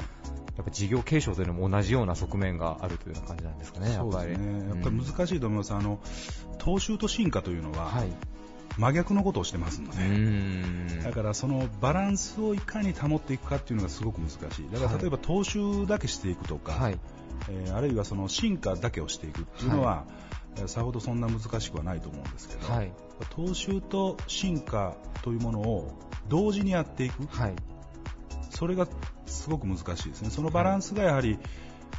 [0.58, 4.38] やっぱ事業継承というのも同じような側面があるというような感じなんですかね、やっぱり。
[4.38, 4.68] ね。
[4.68, 5.74] やっぱり難しいと思います。
[5.74, 6.00] あの、
[6.60, 8.10] 踏襲と進化というのは、はい。
[8.78, 11.04] 真逆のことをしてますのうで。
[11.04, 14.70] だからそのバランスをいかに保っていくかっていうのがすごく難しい。
[14.72, 17.00] だから例えば踏襲だけしていくとか、はい。
[17.50, 22.92] えーあるいはその進化だけをしていくっていうのは、えーさほどそんな難しくはないと思うんですけど、はい。
[23.36, 27.56] 踏襲と進化というものを同時にやっていく、はい。
[28.50, 28.86] それが
[29.26, 30.30] すごく難しいですね。
[30.30, 31.40] そのバランスがやはり、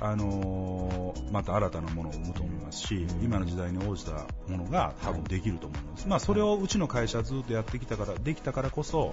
[0.01, 6.07] あのーまた新たなものを生むと思いますし、うん今の時代に応じたものが多分できると思うんです。
[6.09, 9.13] まあそれをうちの会社はずっとやってきたから、できたからこそ、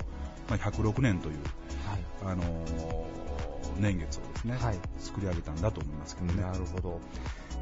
[0.49, 1.35] まあ、106年という、
[2.25, 2.33] はい。
[2.33, 3.19] あのー
[3.79, 4.79] 年月をですね、はい。
[4.99, 6.41] 作り上げたんだと思いますけどね。
[6.41, 6.99] なるほど。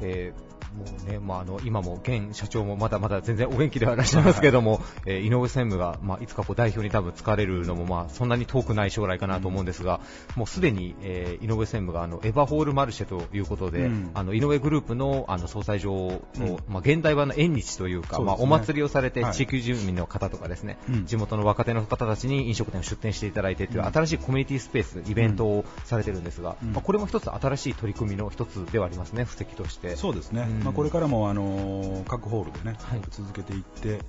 [0.00, 10.00] えーもうね、まあ、あの、今も現社長もまだまだ全然お元気ではいらっしゃいますけども、えー井上専務が、まあ、いつかこう代表に多分疲れるのも、まあ、そんなに遠くない将来かなと思うんですが、
[10.36, 14.10] もうすでに、えー井上専務が、あの、エヴァホールマルシェということで、うん。
[14.12, 16.56] あの、井上グループの、あの、総裁場の、うん。
[16.68, 19.32] まあ、現代版の縁日というか、まあ、お祭りをされて、はい。
[19.32, 21.06] 地域住民の方とかですね、うん。
[21.06, 23.92] 地元の若手の方たちに飲食店を出店していただいてといううん。
[23.92, 29.96] 新しいコミュニティスペース、イベントをされてるんですが、うんまあ、これも一つ新しい取り組みの一つではありますね、布石として。
[29.96, 30.64] そうですね、うん。
[30.64, 33.02] まあ、これからも、あのー各ホールでね、はい。
[33.10, 34.00] 続けていって、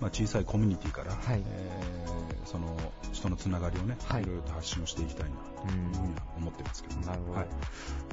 [0.00, 1.42] まあ、小さいコミュニティから、はい。
[1.46, 2.74] えーその
[3.12, 4.22] 人のつながりをね、はい。
[4.22, 5.36] い、ろいろと発信をしていきたいな
[6.36, 7.06] 思ってますけどね。
[7.06, 7.46] なるほど、はい。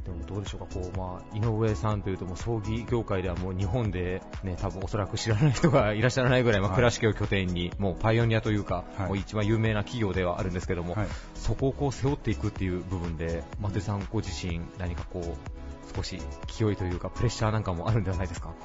[0.04, 9.08] でもどうでしょうか、こうまあ、井上さんというと、もう葬儀業界ではもう日本で、ね、多分おそらく知らない人がいらっしゃらないぐらい、まあ、はい倉敷を拠点に、もうパイオニアというか、はい。
[9.08, 18.56] もう一番有名な企業ではあるんですけども、はいそこをこう背負っていくっていう部分で、松井さんご自身、何かこう、少し勢いというか、プレッシャーなんかもあるんではないですか？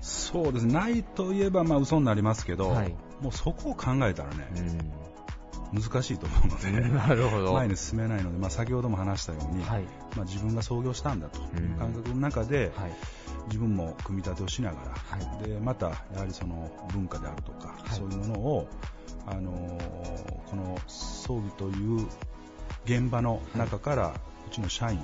[0.00, 2.94] そうですね、ないといえばまあ嘘になりますけど、はい。
[3.20, 4.48] もうそこを考えたらね、
[5.72, 7.52] 難しいと思うので、 なるほど。
[7.54, 9.82] 前に進めないので、まあ、先ほども話したように、はい。
[10.16, 12.92] まあ、自分が創業したんだといううん感覚の中で、はい。
[13.48, 18.68] 自分も組み立てをしながら、はいでまたやはりその文化であるとか、はいそういうものを、
[19.26, 22.06] あのーこの葬儀という
[22.86, 24.14] 現場の中から、
[24.46, 24.98] うちの社員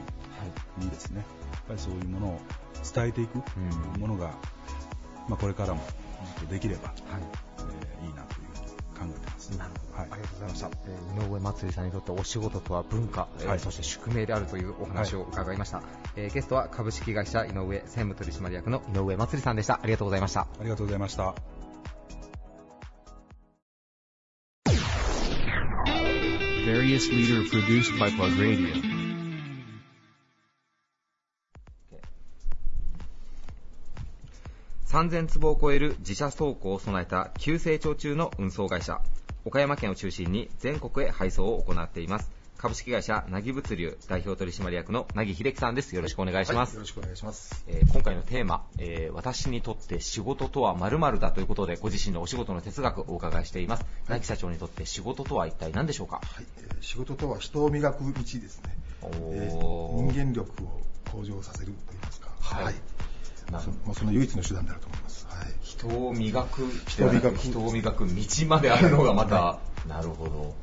[0.79, 1.18] にですね
[1.53, 2.40] やっぱりそういうものを
[2.94, 4.31] 伝えていくうんものが、
[5.29, 5.83] まあ、これからも
[6.38, 6.96] ずっとできれば、はい。
[7.59, 8.34] えーいいなと
[8.94, 9.50] 考えてます。
[9.59, 10.09] なるほど、はい。
[10.12, 15.83] ありがとうございました、えー井上祭さんにとってお仕事とは文化、えーはいそして宿命であるというお話を伺いました、
[16.16, 19.80] えーゲストは株式会社井上専務取締役の井上祭さんでした。
[19.83, 20.40] ありがとうございました。
[20.40, 21.35] ありがとうございました。
[26.66, 28.93] Various leader produced by Plug Radio.
[34.94, 39.00] 3000坪を超える自社倉庫を備えた急成長中の運送会社。
[39.44, 42.30] 岡山県を中心に全国へ配送を行っています。
[42.57, 45.96] 株式会社なぎ物流代表取締役のなぎ秀樹さんです。
[45.96, 47.64] よろしくお願いします、よろしくお願いします。
[47.66, 53.85] えー今回のテーマ、えー私にとって仕事とは〇〇だということでご自身のお仕事の哲学をお伺いしています。
[54.09, 56.20] なぎ社長にとって仕事とは一体何でしょうか？
[56.24, 58.76] はい、えー仕事とは人を磨く道ですね。
[59.02, 59.11] おー。
[59.33, 60.80] えー人間力を
[61.11, 62.28] 向上させるといいますか。
[62.38, 62.64] はい。
[62.66, 62.76] なる
[63.61, 65.26] そもうその唯一の手段であると思います。
[65.28, 65.54] はい。
[65.62, 70.54] 人を磨く、人を磨く人を磨く道まであるのがまた、なるほど。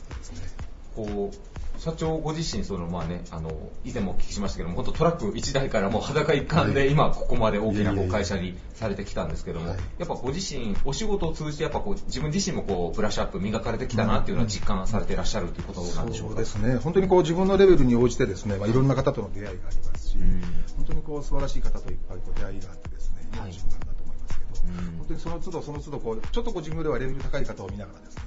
[0.96, 3.50] こう社長ご自身その、まあね、あの
[3.84, 6.91] 以前もお聞きしましたけども本当トラック1台からもう裸一貫で、はい。
[6.91, 9.80] 今ここまで大きなこう会社にされてきたんですけども、はい。
[9.98, 16.36] やっぱご自身お仕事を通じてやっぱこう自分自身もこうブラッシュアップ磨かれてきたなっていうのは実感されていらっしゃるということなんでしょうか。
[16.36, 16.76] そうですね。
[16.76, 20.41] 本当にこう自分のレベルに応じてですね、まあ、いろんな方との出会いがありますし、うん。
[20.76, 24.98] 本当にこう素晴らしい方といっぱいこう出会いがあってですね、今の瞬間だと思いますけど、うん。
[25.00, 28.24] 本当にその都度その都度こう、ちょっとこう自分ではレベル高い方を見ながらですね、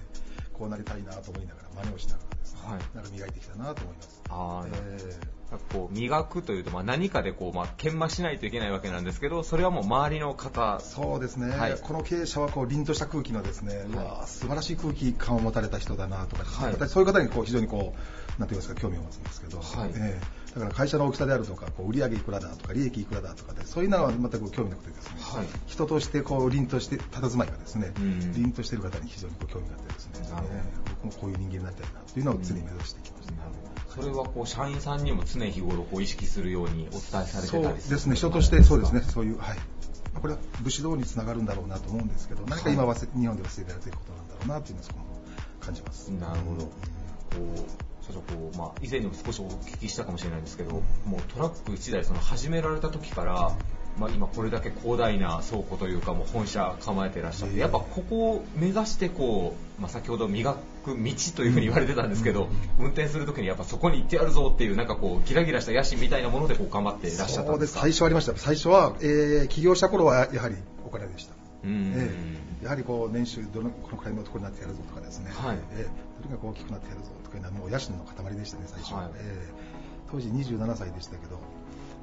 [0.52, 4.22] こうなりたいなと思いながら真似をしながらなんか磨いてきたなと思います。
[4.28, 5.34] あーえー。
[5.50, 10.80] なんかこう磨くというと、まあ、何かでこう、まあ、研磨しないといけないわけなんですけどそれはもう周りの方。
[10.80, 11.78] そうですね、はい。
[11.80, 16.72] この経営者はこう凛とした空気のですね、うわー素晴らしい空気感を持たれた人だなとかはい。
[16.72, 19.90] 私そういう方にこう非常にこうなんて言いますか興味を持つんですけど、はい。
[19.94, 20.44] ええ。
[20.54, 25.46] だから会社の大きさであるとか、こう売上いくらだとか、利益いくらだとかで、そういうのは全く興味なくてですね、はい。
[25.66, 28.32] 人としてこう凛として、佇まいがですね、うん。
[28.32, 30.40] 凛としている方に非常にこう興味があってですね、な
[31.04, 33.34] もこういう人間になりたいなというのを常に目指してきました。
[33.94, 39.56] それはこう社員さんにも常日頃こう意識するようにお伝えされてたりするですね、人としてそうですね、そういう、はい。
[39.56, 45.04] まあこれは武士道につながるんだろうなと思うんですけど、何か今忘れ、日本で忘れられていることなんだろうなというのをそこも
[45.60, 46.08] 感じます。
[46.08, 46.64] なるほど。
[46.64, 46.70] こ
[47.56, 50.82] う、社長こう、まあ、以前にも少しお聞きしたかもしれないんですけど、も
[51.18, 53.56] うトラック1台その始められた時から、
[53.98, 67.74] まあ、今これだけ広大な倉庫というかもう本社構えていらっしゃって、やっぱここを目指してこう、まあ、先ほど磨く道というふうに言われてたんですけど、運転する時にやっぱそこに行ってやるぞっていうなんかこうギラギラした野心みたいなものでこう頑張っていらっしゃったそうです。
[67.74, 68.36] か最初ありました。
[68.36, 71.34] 最初は、えー起業した頃はやはりお金でした。
[71.64, 71.92] うん。
[71.96, 72.10] え
[72.62, 75.58] えやはりこう年収どのこのくらいのところになってやるぞとかですね、はい。
[75.72, 79.10] ええとにかく大きくなってやるぞとかいうのはもう野心の塊でしたね最初は、はい。
[79.16, 79.74] ええ
[80.10, 81.40] 当時27歳でしたけど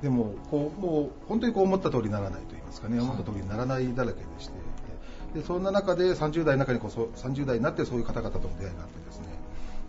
[0.02, 4.54] でもこうもう本当にこう思った通りにならないと言いますかね、思った通りにならないだらけでして
[5.34, 9.28] でそんな中で30代の中にこそ30代になってそういう方々との出会いがあってですね。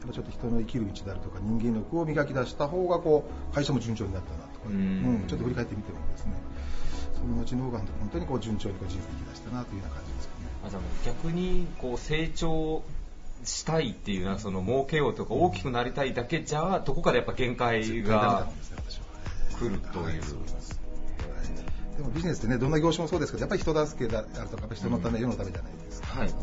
[0.00, 4.60] やっぱちょっと人の生きる道であるとか人間力を磨き出した方がこう会社も順調になったなと。
[4.60, 4.74] か、うん。
[4.74, 5.26] うん。
[5.28, 6.32] ちょっと振り返ってみてもですね。
[7.14, 10.42] その後の方が本当にこう順調にこう人生生き出したなというような感じですかね。
[11.06, 12.82] 逆にこう成長
[13.44, 18.48] したいっていうなんかその儲けようとか大きくなりたいだけじゃどこかでやっぱ限界が
[19.58, 20.22] 来るという
[22.02, 26.28] でもビジネスってねどんな業種もそうですけどやっぱり人助けであるとか人のため、世のためじゃないですか、はい。
[26.28, 26.34] うん。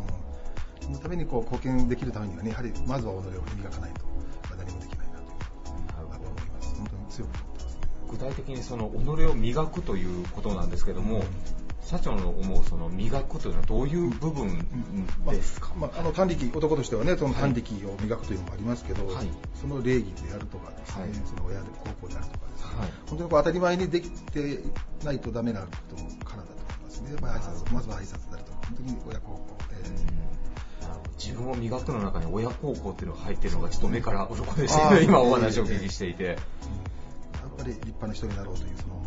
[0.82, 3.22] そのためにこう貢献できるためにはねやはりまずは己を
[3.58, 6.76] 磨かないとまあ何もできないなというやっぱ思います。
[6.76, 7.76] 本当に強く思ってます。
[7.76, 11.24] ね具体的にその己を磨くということなんですけども、
[11.82, 14.66] 社長の思うその磨くというのはどういう部分
[15.30, 19.28] ですか、まあ、あの短力男としてはねその短力を磨くというのもありますけど、はい。
[19.60, 21.12] その礼儀であるとかですね、はい。
[21.26, 22.90] その親で高校であるとかですね、はい。
[23.08, 24.60] 本当にこう当たり前にできて
[25.04, 29.40] ないとダメなことからだと思いますね、まあ、挨拶まずは挨拶であるとか本当に親孝行
[29.70, 29.76] で、
[31.18, 34.98] 自分を磨くの中に親孝行っていうのが入ってるのがちょっと目から鱗でしあー。
[35.00, 36.38] て今お話をお聞きしていて、やっ
[37.58, 38.99] ぱり立派な人になろうというその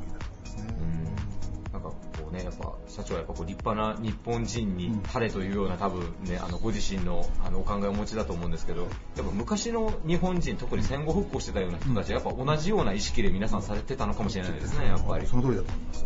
[2.33, 15.27] ね、やっぱ社長はやっぱこう立派な日本人になれというような多分ね、あのご自身のあのお考えをお持ちだと思うんですけど、やっぱ昔の日本人、特に戦後復興してたような人たちはやっぱ同じような意識で皆さんされてたのかもしれないですね、やっぱり。
[15.27, 16.05] その通りだと思います。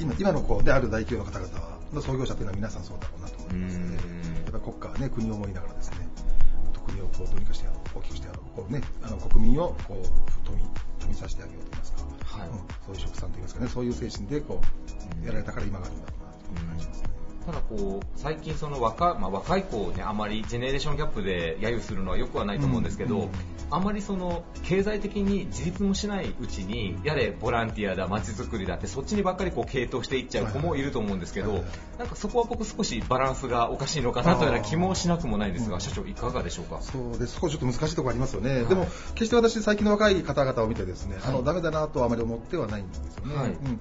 [0.00, 3.92] 今今のこうである大企業の方々の創業者というのは皆さんそうだろうなと思います、うん。
[3.92, 6.08] やっぱり国家はね国を思いながらですね
[6.88, 10.64] 国をこうどうにかしてやろう大きくしてやろうこうねあの国民をこう富み
[10.98, 12.02] 富みさせてあげようと言いますか、
[12.38, 14.60] はいうんそういう職さんと言いますかねそういう精神でこ
[15.22, 17.08] うやられたから今があるんだろうなという感じますね。
[17.48, 23.22] ただこう最近その若,、まあ、若い子をねあまりジェネレーションギャップで揶揄するのはよくはないと思うんですけど、うん。
[23.22, 23.30] うん
[23.70, 36.80] あまりその経済的に自立もしないうちにやれボランティアだ街づくりだってそっちにばっかりこう系統していっちゃう子もいると思うんですけど、はいはいなんかそこは僕少しバランスがおかしいのかなというような気もしなくもないんですが、うん社長いかがでしょうか？
[36.80, 38.66] そうです、そこちょっと難しいところありますよね、はい。
[38.66, 43.48] でも決して私、最近の若い方々を見て、ですね、あはいのダメだなとはあまり思ってはないんですよね、はい。
[43.48, 43.80] うん、本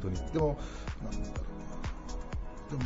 [0.00, 0.32] 当に。
[0.32, 0.58] でも
[1.04, 1.34] なんだろう。
[1.34, 1.45] なでも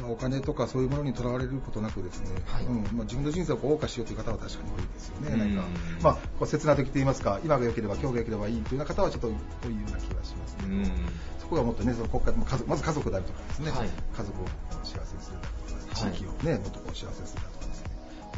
[0.01, 2.65] まあお金とかそういうものにとらわれることなくですね、はい。
[2.65, 2.83] うん。
[2.83, 5.39] まあ、自分の人生を謳歌しようという方は確かに多いですよね、うん。
[5.39, 5.69] なんか、
[6.03, 9.39] まあ、こう切な時と言いますか、今が良ければ今日が良ければいいというような方はちょっと多いよ
[9.89, 10.85] うな気がしますけど、うん。
[11.39, 13.89] そこがもっとね、その国家家族まず家族であるとかですね、はい。
[13.89, 14.47] 家族を
[14.85, 17.91] 幸せにするだとか、はい地域をね、もっとこう幸せにするだとかですね、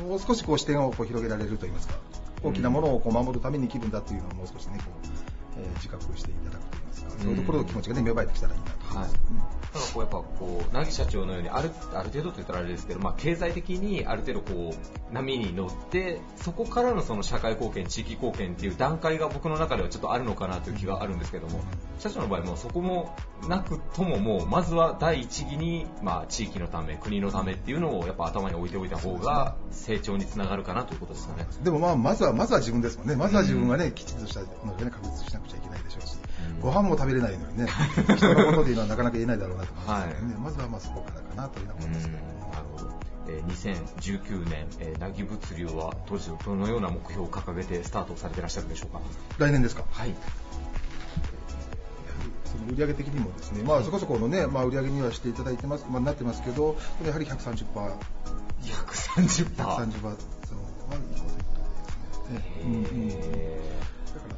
[0.08, 1.94] もう少しこう視点をこう広げられると言いますか、
[2.42, 21.60] 大きなものをこう守るために生きるんだというのをもう少しね、こうえー自覚していただくと言いますか、そういうところの気持ちがね、芽生えてきたらいいなと思いだこうやっぱこう、凪社長のようにある、ある程度と言ったらあれですけど、まあ経済的にある程度こう、波に乗って、そこからのその社会貢献、地域貢献っていう段階が僕の中ではちょっとあるのかなという気があるんですけども、
[21.98, 23.16] 社長の場合もそこも
[23.48, 31.46] なくとももう、まずは第一義に、まあ地域のため、国のためっていうのをやっぱ頭に置いておいた方が成長につながるかなということですかね。
[31.62, 33.16] でもまあ、まずは、まずは自分ですもんね。
[33.16, 36.18] まずは自分はね、きちんとしたのでね、確実しなくちゃいけないでしょうし、
[36.60, 37.66] ご飯も食べれないのにね、
[38.16, 42.16] 人のことでいうのはなかなか言えないだろうなと思いますけどね、まずはまあそこからかなというのは思いますけど。
[42.18, 42.22] ね。
[43.28, 49.00] えー2019年、えー、なぎ物流は当時どのような目標を掲げてスタートされていらっしゃるでしょうか？
[49.38, 49.84] 来年ですか？
[49.90, 50.14] はい。
[52.44, 57.94] その売上的にもですね、まあそこそこのね、まあ売上にはしていただいてます、まあなってますけど、やはり130%、130%。
[58.64, 60.08] 130%そう。
[60.08, 60.16] はいいこ
[61.20, 61.38] とで
[62.20, 62.42] すね。
[62.64, 63.08] うんうん。
[63.08, 63.18] だか
[64.28, 64.34] ら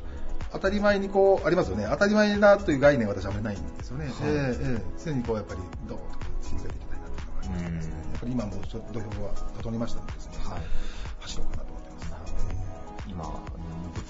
[0.55, 1.87] 当たり前にこうありますよね。
[1.91, 4.07] 当たり前だという概念は私はあまりないんですよね。
[4.07, 7.95] はいええええ常にこうやっぱりどうとこう積み上げていきたいなというのがありますね。
[7.99, 10.61] うんやっぱり今も土俵は整いましたのでですね、はい。
[11.21, 12.47] 走ろうかなと思ってます。
[13.09, 13.25] 今、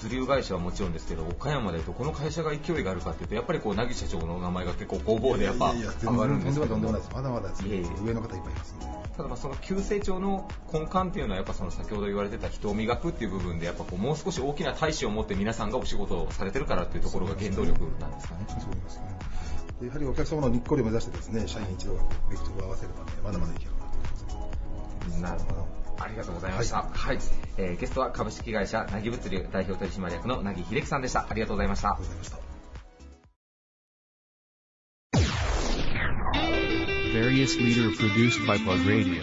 [0.02, 5.72] 物物流会社はもちろんですけど岡山でどこの会社が勢いがあるかっていうとやっぱりこう凪社長の名前が結構工房でやっぱ
[6.02, 6.76] 上がるんですけど。
[6.76, 7.50] まだまだ
[8.04, 8.76] 上の方いっぱいいます。
[9.16, 18.44] ただまあその急成長の根幹っていうのはやっぱその先ほど言われてた人を磨くっていう部分でやっぱこうもう少し大きな大志を持って皆さんがお仕事をされてるからっていうところが原動力なんですかね。
[18.48, 19.04] そう思いますね。
[19.80, 23.84] でやはりお客様のにっこりを目指してですね社員一同がベクトルを合わせればねまだまだいけるなと
[24.34, 25.83] 思いますなるほど。
[25.98, 26.82] ありがとうございました。
[26.82, 27.18] はい。
[27.56, 31.26] えーゲストは株式会社なぎ物流代表取締役のなぎ秀樹さんでした。
[31.28, 32.14] ありがとうございましたありがとう。
[32.14, 32.54] ございました
[37.14, 39.22] Various leader produced by Plug Radio.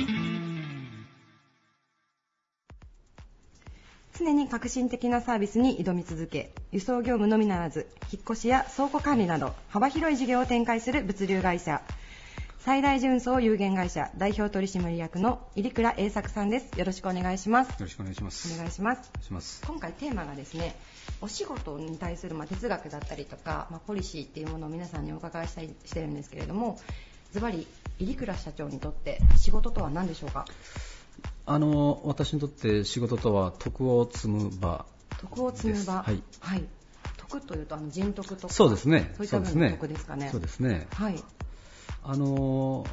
[4.18, 11.82] 常に革新的なサービスに挑み続け輸送業務のみならず引っ越しや倉庫管理など幅広い事業を展開する物流会社
[12.64, 18.54] 最大純送有限会社代表取締役の入倉栄作さんですよろしくお願いしますよろしくお願いします。
[18.54, 18.96] お願いしま
[19.42, 19.64] す。
[19.66, 20.76] 今回テーマがですね
[21.22, 26.80] お仕事に対するまあ哲学だったりとか、まあ、ポリシーっていうものを皆さんにお伺いしたいしてるんですけれども
[27.32, 27.66] ズバリ
[27.98, 30.46] 入倉社長にとって仕事とは何でしょうか？
[31.48, 34.86] あの、私にとって仕事とは徳を積む場。
[35.20, 35.90] 徳を積む場です
[36.42, 36.64] はい
[37.18, 39.14] 徳というとあの人徳とかそうですね。
[39.18, 40.86] そういった部分の徳ですかねそうですね。
[40.94, 41.24] はい
[42.04, 42.86] あの、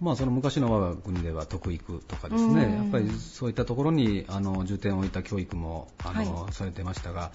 [0.00, 2.72] まあ、その昔の我が国では徳育とかですね、うん。
[2.76, 7.30] やっぱりそういったところにあの重点を置いた教育もあの、はされてましたが、はい。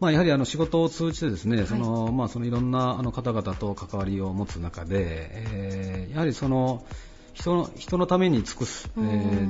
[0.00, 6.84] まあ、やはりあの仕事を通じてですね、そのまあ、そのいろんなあの方々と関わりを持つ中で、えーやはりその
[7.32, 9.06] 人の人のために尽くす、えうん。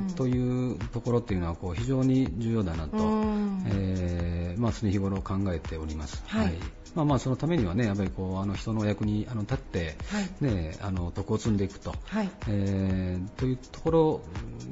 [0.07, 3.63] ーというところっていうのはこう非常に重要だなと、うん。
[3.67, 6.23] えーまあ、常日頃考えております。
[6.27, 6.53] はい。
[6.93, 10.29] まあ、まあそのためにはね、やっぱりこうあの人のお役にあの立って、はい。
[10.41, 12.29] ね、あの徳を積んでいくと、はい。
[12.47, 14.21] えーというところ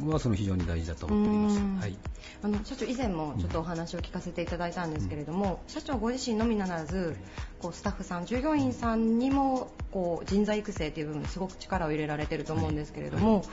[0.07, 1.59] はその非常に大事だと思っております。
[1.59, 1.77] うん。
[1.77, 1.97] はい。
[2.41, 7.15] あの社長以前もちょっとお話を聞かせていただいたんですけれども、社長ご自身のみならず
[7.61, 13.43] こうスタッフさん従業員さんにもこう人材育成という部分にすごく力を入れられていると思うんですけれども、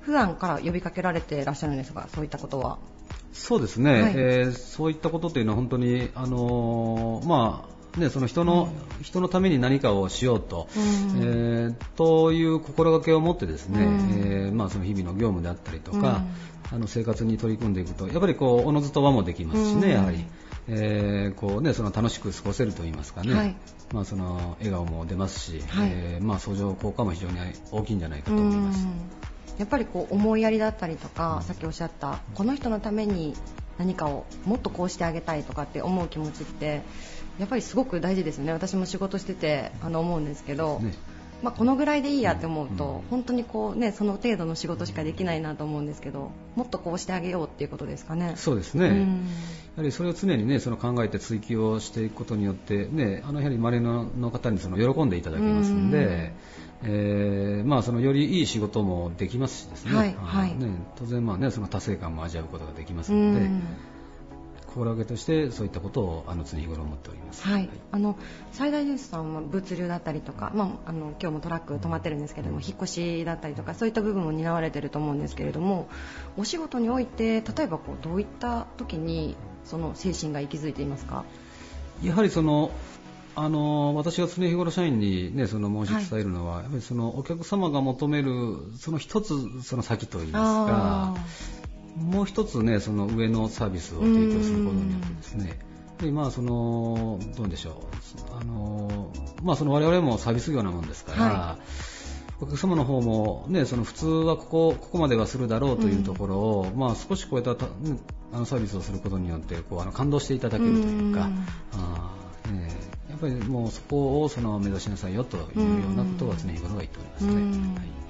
[0.00, 2.78] 普段から呼びかけられていらっしゃるんですがそういったことは
[3.32, 4.12] そうですね、はい。
[4.16, 10.82] えーそういったことというのは本当に、あのーまあね、その人の、人のために何かをしようと、うん。
[11.22, 13.94] えーという心がけを持ってですね、うん。
[14.46, 16.22] えーまあ、その日々の業務であったりとか、
[16.72, 19.90] あの生活に取り組んでいくとやっぱりこうおのずと和もできますしね、うん。
[19.90, 20.24] やはり、
[20.68, 23.56] えーこうね、その楽しく過ごせるといいますかね、はい。
[23.92, 25.90] まあ、その笑顔も出ますし、はい。
[25.92, 27.38] えーまあ、相乗効果も非常に
[27.70, 28.84] 大きいんじゃないかと思います。
[28.84, 33.34] うんやっぱりこう思いやりだったりとか、さっきおっしゃったこの人のために
[33.78, 36.82] 何かをもっとこうしてあげたいとかって思う気持ちって
[37.38, 38.52] やっぱりすごく大事ですよね。
[38.52, 40.94] 私も仕事しててあの思うんですけど、ね
[41.44, 43.08] まあ、このぐらいでいいやって思うと、うん。
[43.10, 48.32] 本当にこう、ね、その程度の仕事しかできないなと思うんですけどもっとこうしてあげようっていうことですかね。
[48.36, 48.96] そうですね、うん。
[48.96, 49.02] や
[49.76, 56.32] はりそれを常にねその考えて追求をしていくことによってねあのやはり周りのの方にその喜んでいただけますんで、
[56.82, 60.54] えーまあそのよりいい仕事もできますしですね、はいはい。
[60.56, 63.62] ね当然まあねその達成感も味わうことができますうので、ん
[64.74, 67.46] 心がけとしてそういったことをあの常日頃思っております。
[67.46, 68.16] はい、あの
[68.52, 75.88] 最大ニュースさんは物流だったりとか、まあ、あの今日もトラック止まってるんですけれども、引っ越しだったりとかそういった部分を担われていると思うんですけれども
[76.36, 81.24] お仕事において例えばこうどういった時にその精神が息づいていますか？
[82.02, 82.72] やはりその
[83.36, 91.16] あの私が常日頃社員に、ね、その申し伝えるのは、やっぱりそのお客様が求めるその一つその先といいますか
[91.96, 95.58] もう一つねその上のサービスを提供することによってですね。
[96.00, 97.74] でまあそのどうでしょう。
[98.40, 99.10] あの
[99.42, 101.58] まあその我々もサービス業なもんですから、は
[102.40, 107.56] お客様の方もねその普通はここここまではするだろうというところを、まあ少し超えたあ
[108.32, 111.46] のサービスをすることによってこうあの感動していただけるというかうん。
[111.72, 112.68] あーね
[113.08, 117.32] やっぱりもうそこをその目指しなさいよというようなことは常日頃は言っておりますね。
[117.32, 117.74] うん。
[117.76, 118.04] はい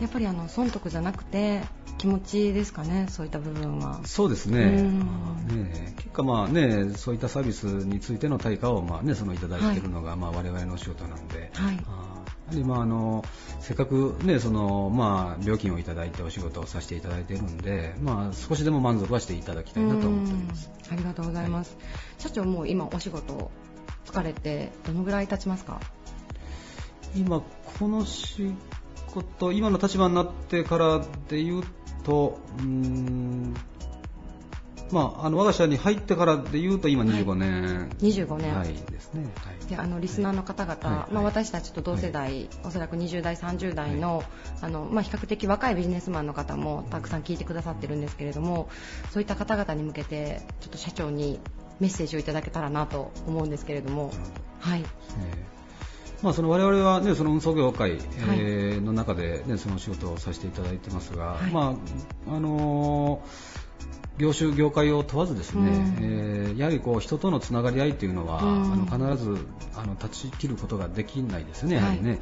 [0.00, 1.62] やっぱりあの損得じゃなくて
[1.98, 4.00] 気持ちですかねそういった部分は。
[4.04, 4.82] そうですね。
[4.82, 11.76] ね結果まあね、そういったサービスについての対価をまあね、そのいただいているのが、まあ我々の仕事なんで、はい。
[12.64, 13.24] まああの
[13.60, 20.70] せっかくね、そのまあ料金をいただいてお仕事をさせていただいているんで、まあ少しでも満足はしていただきたいなと思っております。
[20.86, 20.92] うん。
[20.92, 21.76] ありがとうございます、
[22.18, 23.50] 社長もう今お仕事
[24.06, 25.80] 疲れてどのぐらい経ちますか？
[27.16, 27.42] 今
[27.78, 28.54] この仕
[29.08, 30.98] 事、今の立場になってから
[31.28, 31.62] で言う
[32.04, 33.54] と、うーん。
[34.90, 39.24] まあ、あの我が社に入ってからで言うと今25年、25年、はいですね。
[39.36, 39.66] はい。
[39.68, 41.12] であのリスナーの方々、はい。
[41.12, 44.22] まあ、私たちと同世代、おそらく20代、30代の,、
[44.62, 48.70] あのまあ、比較的若いビジネスマンの方もたくさん聞いてくださってるんですけれども
[49.10, 51.38] そういった方々に向けてちょっと社長に
[51.80, 54.10] メッセージをいただけたらなと思うんですけれども、
[54.60, 54.80] はい。
[54.80, 55.57] えー
[56.22, 61.50] まあ、その我々は、ね、その運送業界、えーの中で、ね、その仕事をさせていただいてますが、はい。
[61.52, 61.76] ま
[62.28, 63.58] ああのー
[64.18, 65.98] 業種、業界を問わずですね、うん。
[66.00, 68.72] えーやはりこう人とのつながり合いというのは、うん。
[68.72, 69.38] あの必ず
[69.76, 72.10] あの断ち切ることができないですね、やはりね。
[72.10, 72.18] はい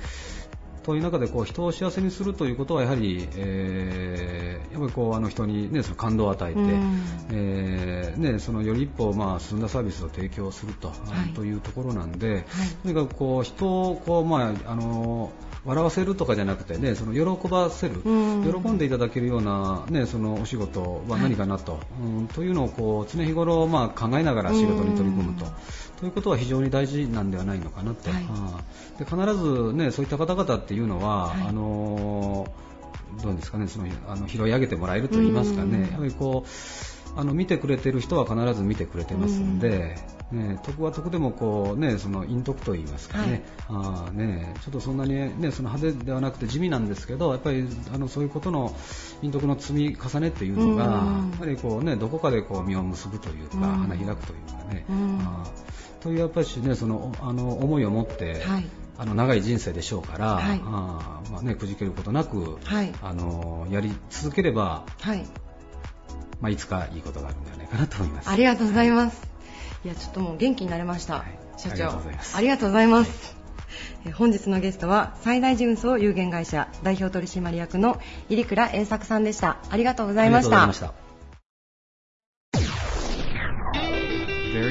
[0.86, 7.02] という中でこう人を幸せにするということはやはり、えーやっぱりこうあの人に、ね、その感動を与えて、うん。
[7.30, 10.94] えーね、そのより一歩、まあ、進んだサービスを提供すると,、は
[11.26, 11.32] い。
[11.32, 12.44] というところなんで、はい。
[12.82, 15.32] とにかくこう人をこう、まあ、あの
[15.64, 18.62] 笑わせるとかじゃなくて、ね、その喜ばせる、うん。
[18.62, 25.46] 喜んでいただけるような、ね、そのお仕事は何かなと、うんというのをこう常日頃、まあ、考えながら仕事に取り組むと。
[25.98, 28.98] ということは非常に大事なんではないのかなと、はい。
[28.98, 31.42] で必ず、ね、そういった方々っていうのは、はい。
[31.48, 32.46] あの
[33.22, 36.50] どうですかねそのあの拾い上げてもらえると言いますかね、うんやはりこう
[37.18, 39.96] あの見てくれてる人は必ず見てくれてますんで、
[40.30, 48.76] ね、得は得でもこう、ね、その陰徳と言いますかね,、あーねちょっとそんなに、ね、その派手ではなくて地味なんですけどやっぱりあのそういうことの
[49.22, 53.62] 陰徳の積み重ねっていうのが、うんやっぱりこう、ね、どこかでこう実を結ぶというか、うん。
[53.62, 54.84] 花開くというかね。
[54.88, 55.18] うん。
[55.20, 58.66] あーというやっぱりねそのあの思いを持って、はい
[58.98, 65.26] あの長い人生でしょうから、はいあーまあね、くじけることなく、はいあのやり続ければ、はい。
[66.40, 68.30] まあ、いつかいいことがあるんではないかなと思います。
[68.30, 69.28] ありがとうございます。
[69.84, 71.16] いや、ちょっともう元気になれました。
[71.16, 71.90] はい社長。
[72.34, 73.36] ありがとうございます
[74.14, 78.00] 本日のゲストは最大事運送有限会社代表取締役の
[78.30, 79.58] 入倉栄作さんでした。
[79.68, 81.05] ありがとうございました。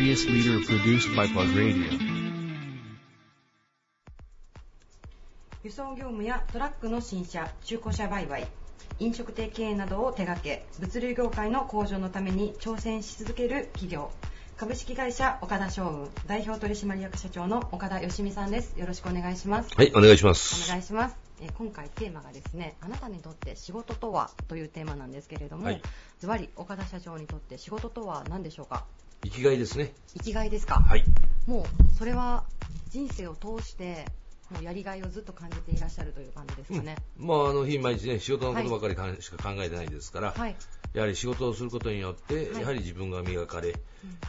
[0.05, 0.45] ありがとうございました。
[0.45, 1.99] Various leader produced by Plug Radio.
[5.63, 8.45] 輸送業務やトラックの新車、中古車売買、
[8.99, 14.11] 飲食店経営などを手掛け、物流業界の向上のために挑戦し続ける企業、
[14.57, 18.79] 株式会社岡田商運代表取締役社長の岡田義美さんです。
[18.79, 19.69] よろしくお願いします。
[19.75, 20.69] はい、お願いしまおす。
[20.69, 21.15] 願いします。
[21.41, 25.81] えー今回テーマがですね、あなたにとって仕事とはというテーマなんですけれども、はい
[26.19, 28.85] ズバリ岡田社長にとって仕事とは何でしょうか？
[29.25, 29.91] 生きがいですね。
[30.17, 30.75] 生きがいですか？
[30.75, 31.03] はい。
[31.47, 31.65] もう
[31.97, 32.45] それは
[32.89, 34.05] 人生を通して
[34.51, 36.95] もうやりがいをずっと感じていらっしゃるという感じですかね。
[37.17, 40.55] まあ、あの日毎日ね、仕事のことばかりかんしか考えてないですから、はい。
[40.93, 43.75] やはり仕事をすることによって、はいやはり自分が磨かれ、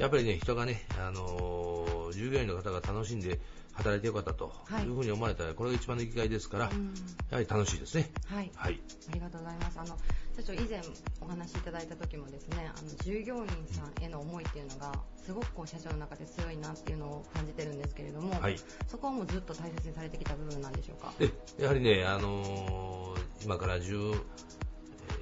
[0.01, 3.41] やっぱりね、人がね、あのー従業員の方が楽しんで
[3.77, 6.95] 働いてよかったとはいいうふうに思われたら、これが一番の生きがいですから、うん
[7.31, 8.11] やはり楽しいですね。
[8.27, 8.51] はい。
[8.55, 8.81] はい。
[9.11, 9.79] ありがとうございます。
[9.79, 9.97] あの
[10.37, 10.81] 社長以前
[11.21, 14.93] お話しいただいた時もですね、あの従業員さんへの思いっていうのが
[15.25, 18.57] すごくこう社長の中で強いなっていうのを感じてるんですけれども、はい。
[18.89, 21.13] そこはもうずっと大切にされてきた部分なんでしょうか？
[21.19, 24.15] で、やはりね、あのー今から10、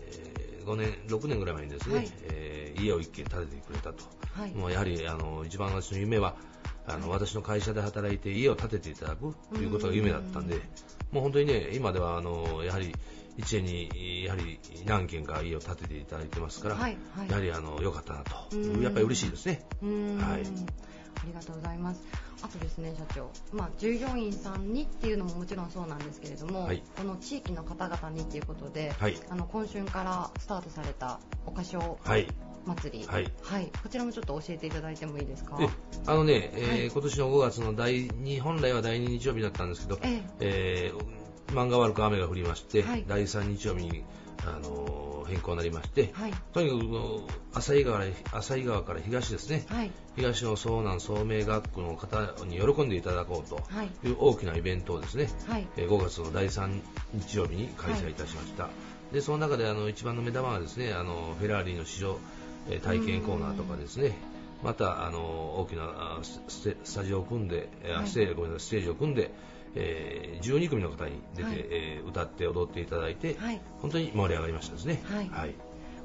[0.06, 4.04] えー5年、6年ぐらい前にですね、はいえー家を一軒建ててくれたと。
[4.32, 4.50] はい。
[4.52, 6.34] もうやはりあの一番私の夢は
[6.86, 10.60] あの、私の会社で働いて家を建てていただくということが夢だったんで、
[11.12, 12.94] もう本当にね、今ではあのやはり
[13.36, 17.28] 一年にやはり何軒か家を建てていただいてますから、はいはい。
[17.28, 18.30] やはりあの良かったなと。
[18.52, 19.64] うん、やっぱり嬉しいですね。
[19.82, 20.42] はい。
[21.24, 22.02] ありがとうございます。
[22.42, 26.82] あとですね、社長、まあ、従業員さんにっていうのももちろんそうなんですけれども、はい。
[26.96, 29.18] この地域の方々にっていうことで、はい。
[29.30, 32.26] あの今春からスタートされたお菓子をはい。
[32.66, 33.30] 祭り、はい。
[33.82, 35.56] こちらもちょっと教えていただいてもいいですか？
[35.56, 35.68] で
[36.06, 36.86] あのね、えーはい。
[36.90, 40.92] 今年の5月の第2、本来は第2日曜日だったんですけど、ええ。
[41.48, 43.04] ー、漫画悪く雨が降りまして、はい。
[43.06, 44.04] 第3日曜日に、
[44.46, 46.34] あのー変更になりまして、はい。
[46.52, 47.20] とにかくもう
[47.54, 49.90] 浅井川から浅井川から東ですね、はい。
[50.16, 53.90] 東の総南総明学区の方に喜んでいただこうとはい。
[54.06, 55.66] いう大きなイベントをですね、はい。
[55.78, 56.78] えー5月の第3
[57.14, 58.68] 日曜日に開催いたしました、
[59.14, 62.18] でその中であの一番の目玉はですねあのフェラーリの試乗、
[62.68, 64.16] えー体験コーナーとかですね。
[64.62, 65.18] またあの
[65.60, 68.06] 大きなあスタジオを組んで、えーはい。
[68.08, 69.30] ステージを組んで、
[69.74, 71.54] えー12組の方に出て、はい。
[71.70, 73.60] えー歌って踊っていただいて、はい。
[73.80, 75.02] 本当に盛り上がりましたですね。
[75.06, 75.54] はい。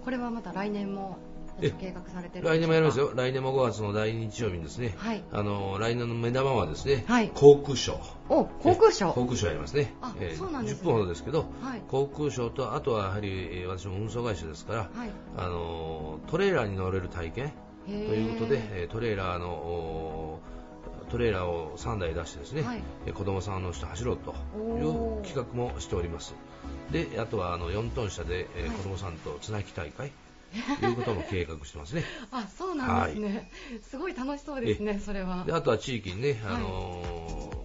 [0.03, 1.28] これはまた来年もえ
[1.59, 3.11] 計画されてる来年もやりますよ。
[3.15, 5.23] 来年も5月の第2日曜日にですね、はい。
[5.31, 7.29] あの来年の目玉はですね、はい。
[7.33, 7.99] 航空ショー。
[8.29, 9.13] お航空ショー。
[9.13, 9.93] 航空ショーやりますね。
[10.01, 10.81] あえーそうなんですね。
[10.81, 11.81] 10分ほどですけど、はい。
[11.87, 15.09] 航空ショーと、あとはやはり、えー私も運送会社ですから、はい。
[15.37, 17.49] あのトレーラーに乗れる体験へ
[17.87, 20.39] とーいうことで、えートレーラーのお
[21.11, 22.81] トレーラーを3台出してですね、はい。
[23.07, 26.35] えー子供さんの人走ろうという企画もしております。
[26.91, 30.13] で、あとはあの4トン車で、え子供さんと綱引き大会と
[30.81, 32.03] いうことも計画してますね。
[32.31, 35.43] あそうなんですね、すごい楽しそうですねそれは。
[35.45, 37.59] であとは地域にね、あのー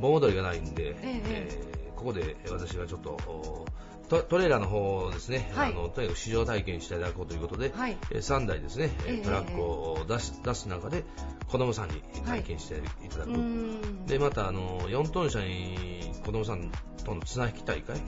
[0.00, 1.70] 盆踊りがないんで、えええー
[2.00, 3.66] ここで私がちょっとお
[4.10, 5.70] トトレーラーの方をですね、はい。
[5.70, 7.96] あのとにかく試乗体験していただこうということで、はい。
[8.10, 11.04] えー3台ですね、えーええトラックを出す出す中で
[11.48, 14.06] 子供さんに体験していただく、うーん。
[14.06, 16.70] でまたあの4トン車に子供さん
[17.04, 17.98] との綱引き大会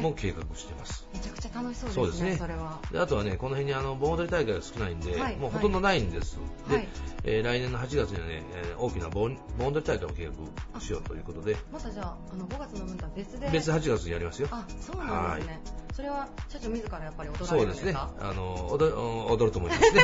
[0.00, 1.06] も計画しています。
[1.12, 2.36] めちゃくちゃ楽しそうですねね。
[2.36, 2.80] それは。
[2.90, 6.80] であとはね、この辺にあの盆踊り大会が少ないんで、はいもうほとんどないんです、はい。
[6.80, 6.88] で
[7.24, 10.28] えー来年の8月にはね、えー大きな盆盆踊り大会を計
[10.74, 13.48] 画しようということで、またじゃああの5月の分とは別で。
[13.50, 14.48] 別8月にやりますよ。
[14.50, 15.25] あそうなんですね、
[15.96, 20.02] それは社長自らやっぱり踊られそうですねるんですかあの踊る踊ると思いますね。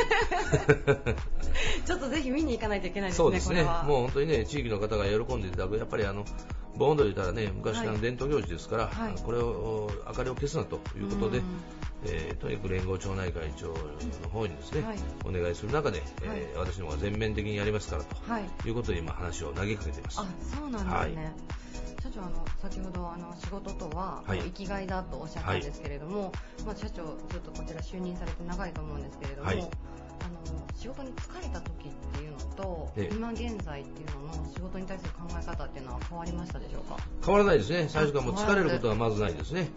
[1.84, 3.64] ちょっとぜひ見に行かないといけないですねそうですね。
[3.64, 6.24] もう本当にね、地域の方が喜んでいただく、やっぱりあの
[6.76, 7.86] 盆踊り言ったらね、昔はい。
[7.88, 9.14] の伝統行事ですから、はい。
[9.22, 11.44] これを明かりを消すなということでうん、
[12.06, 14.98] えーとにかく連合町内会長の方にですね、はい。
[15.24, 18.44] お願いする中で、えー私の方が全面的にやりますからとはい。
[18.66, 20.20] いうことで今話を投げかけています。
[20.20, 21.34] あそうなんですね、
[22.02, 24.38] 社長あの先ほどあの仕事とは、はい。
[24.40, 26.32] 生きがいだとおっしゃったんですけれども、
[26.66, 29.70] まあ、社長ずっとこちら就任されて長いと思うんですけれども、はい
[30.22, 33.14] あの仕事に疲れた時っていうのと、ええ。
[33.14, 36.96] 今現在っていうのの仕事に対する考え方っていうのは変わりましたでしょうか？
[37.24, 39.70] 変わらないですね、最初からもう疲れることはまずないですね。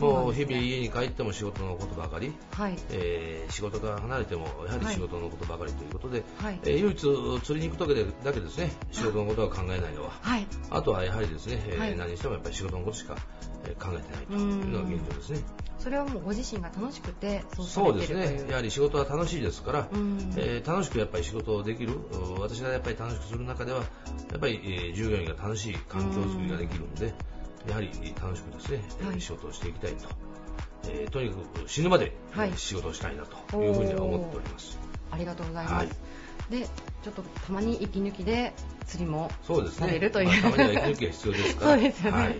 [0.00, 2.76] もう日々家に帰っても仕事のことばかり、はい。
[2.90, 6.58] えー仕事から離れてもやはり仕事のことばかりということで、はい。
[6.64, 8.72] えー唯一釣りに行く時だけですね。
[8.90, 10.46] 仕事のことは考えないのは、はい。
[10.70, 11.96] あとはやはりですね、えーはい。
[11.96, 13.16] 何してもやっぱり仕事のことしか、
[13.64, 15.40] えー考えてないというのが現状ですね。
[15.78, 20.18] それはもうご自身が楽しくてそうですね、やはり仕事は楽しいですから、うん。
[20.36, 23.84] えー楽しくやっぱり仕事をできる、うん私がやっぱり楽しくする中では、や
[24.36, 27.14] っぱり、えー従業員が楽しい環境づくりができるんで、
[27.68, 27.88] やはり
[28.20, 29.20] 楽しくですね、えーはい。
[29.20, 30.08] 仕事をしていきたいと、
[30.88, 32.48] えーとにかく死ぬまで、はい。
[32.50, 34.78] えー仕事をしたいなというふうには思っております。
[35.10, 35.88] ありがとうございます、はい。
[36.50, 36.66] で
[37.02, 38.52] ちょっとたまに息抜きで
[38.86, 39.86] 釣りもそうですね。
[39.86, 41.70] されるという、まあたまには息抜きが必要ですから。
[41.74, 42.36] そうですよね、はい。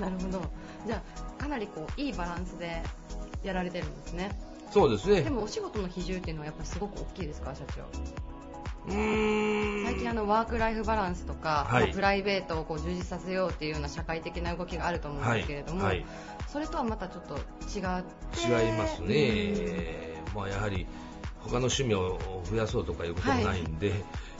[0.00, 0.50] なるほど。
[0.86, 1.02] じゃ
[1.38, 2.82] あかなりこういいバランスで
[3.42, 4.30] やられてるんですね
[4.74, 5.22] そうですね。
[5.22, 7.84] でもお仕事の比重っていうのはやっぱりすごく大きいですか社長？
[8.86, 11.84] 最近あのワークライフバランスとか、はい。
[11.84, 15.98] まあプライベートをこう充実させようっていうような社会的な動きがあると思うんですけれども、はい。
[15.98, 16.06] はい。
[16.48, 18.64] それとはまたちょっと違って。
[18.64, 20.88] 違いますね、まあ、やはり
[21.44, 22.18] 他の趣味を
[22.50, 23.92] 増やそうとかいうこともないんで、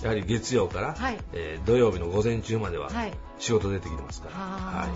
[0.02, 1.18] やはり月曜から、はい。
[1.32, 3.12] えー土曜日の午前中までははい。
[3.38, 4.40] 仕事出てきてますから、は
[4.84, 4.88] あ、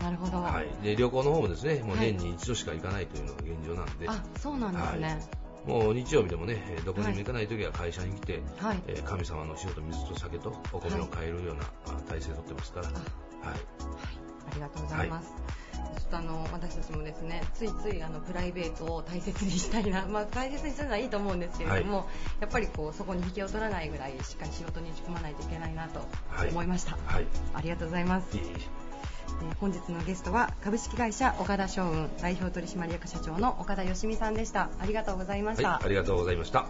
[0.00, 0.54] なるほど、はい。
[0.54, 2.12] はい、で旅行の方もですねもうはい。
[2.12, 5.20] 年に一度しか行かないというのが現状なんで、あそうなんですね、
[5.66, 8.82] もう日曜日でもねえーどこにも行かない時は会社に来て、はい。
[8.86, 12.96] えー神様の塩と水と酒とお米を買えるようなあ体制をとってますから、はい。
[14.50, 15.32] ありがとうございます。
[15.98, 22.06] ちょっとあの私たちもですねついついあのプライベートを大切にしたいな、 まあ、大切にするのはいいと思うんですけれども、
[22.40, 26.00] やっぱりこうそこに引きを取らないぐらいしっかり仕事に打ち込まないといけないなと
[26.50, 27.26] 思いました、はい。
[27.54, 28.46] ありがとうございます、いいえ。
[28.46, 28.79] ー
[29.60, 34.70] 本日のゲストは株式会社岡田商運代表取締役社長の岡田義美さんでした。
[34.80, 36.66] ありがとうございました、はい、ありがとうございました。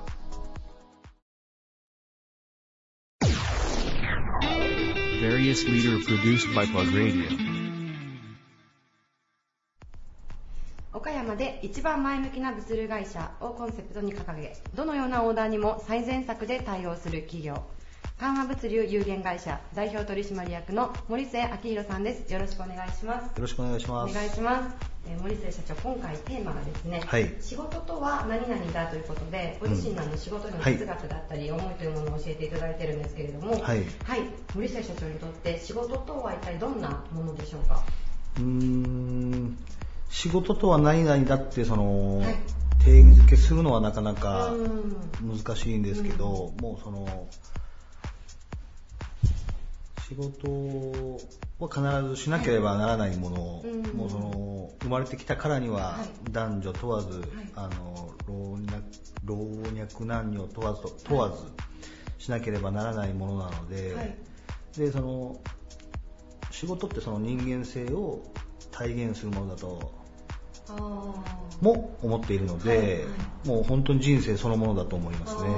[10.93, 17.63] 岡山で一番前向きな物流会社をコンセプトに掲げどのようなオーダーにも最善策で対応する企業
[18.21, 22.31] 緩和物流有限会社代表取締役の森末明宏さんです。
[22.31, 23.25] よろしくお願いします。
[23.25, 24.15] よろしくお願いしおます。
[24.15, 24.77] 願いします、
[25.09, 27.35] えー森末社長今回テーマがですね、はい。
[27.41, 33.81] 仕事とは何々だということでご自身の仕事への哲学だったり、思いというものを教えていただいてるんですけれどもはい。
[34.55, 37.83] 森末社長にとって仕事とは一体どんなものでしょうか？
[38.37, 39.57] うーん、
[40.11, 42.37] 仕事とは何々だって、その、はい。
[42.85, 45.39] 定義づけするのはなかなかうん。
[45.39, 47.29] 難しいんですけど、もうその、
[50.11, 51.21] 仕事
[51.61, 53.83] は必ずしなければならないもの、うん。
[53.97, 56.33] もうその、生まれてきたからにははい。
[56.33, 57.23] 男女問わず、
[57.55, 58.83] あの、老若、
[59.25, 59.37] 老
[59.81, 61.45] 若男女問わずと、問わず
[62.19, 64.19] しなければならないものなので、はい。
[64.77, 65.41] で、その、
[66.51, 68.25] 仕事ってその人間性を
[68.73, 69.93] 体現するものだと
[71.61, 73.49] も思っているので、はいはい。
[73.49, 75.51] もう本当に人生そのものだと思いますね。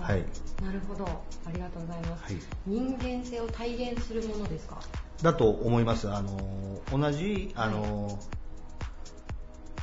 [0.00, 0.24] はい。
[0.62, 1.04] なるほど。
[1.06, 2.42] ありがとうございます、はい。
[2.66, 4.80] 人間性を体現するものですか？
[5.22, 6.10] だと思います。
[6.10, 8.18] あの、同じ、あの、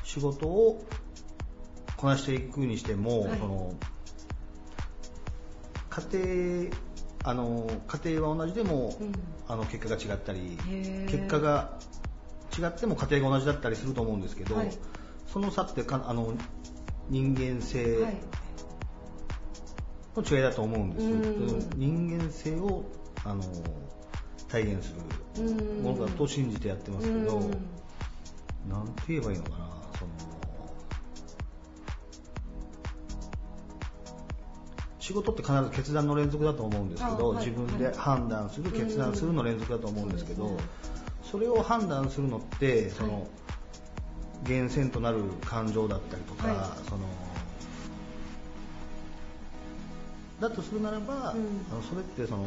[0.04, 0.84] 仕事を
[1.96, 3.40] こなしていくにしても、はい。
[3.40, 3.74] その、
[5.90, 6.76] 家庭、
[7.24, 9.12] あの、家庭は同じでも、うん。
[9.48, 10.58] あの、結果が違ったり
[11.08, 11.80] 結果が
[12.58, 14.72] 違っても家庭が同じだったりすると思うんですけど、はい。
[15.26, 16.34] その差ってか、あの、
[17.10, 18.18] 人間性、はい
[20.22, 21.06] の違いだと思うんです。
[21.06, 21.70] うん。
[21.76, 22.84] 人間性を
[23.24, 23.44] あの
[24.48, 24.94] 体現す
[25.38, 25.84] るうん。
[25.84, 27.52] ものだと信じてやってますけど、うん。
[28.70, 29.58] なんて言えばいいのかな、
[29.98, 30.12] その
[35.00, 40.58] 仕事って必ず決断の連続だと思うんですけど、自分で判断する、決断するの連続だと思うんですけど、
[41.24, 43.28] それを判断するのって、その、
[44.46, 47.06] 源泉となる感情だったりとか、はその
[50.40, 51.66] だとするならば、うん。
[51.72, 52.46] あのそれってその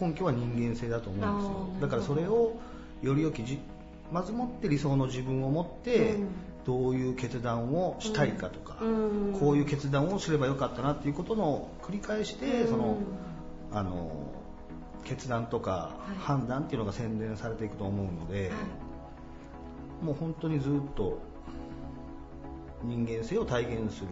[0.00, 1.88] 根拠は人間性だと思うんですよ。
[1.88, 2.56] だからそれを
[3.02, 3.58] より良きじ
[4.12, 6.28] まずもって理想の自分を持って、うん。
[6.64, 8.86] どういう決断をしたいかとか、う
[9.36, 9.36] ん。
[9.38, 12.68] こういう決断をすればよかったなっていうことの繰り返しで、うん。
[12.68, 12.98] その
[13.72, 14.32] あの
[15.04, 16.18] 決断とかい。
[16.18, 18.54] 判断っていうのが洗練されていくと思うので、は
[20.02, 20.04] い。
[20.04, 21.18] もう本当にずっと
[22.84, 24.08] 人間性を体現する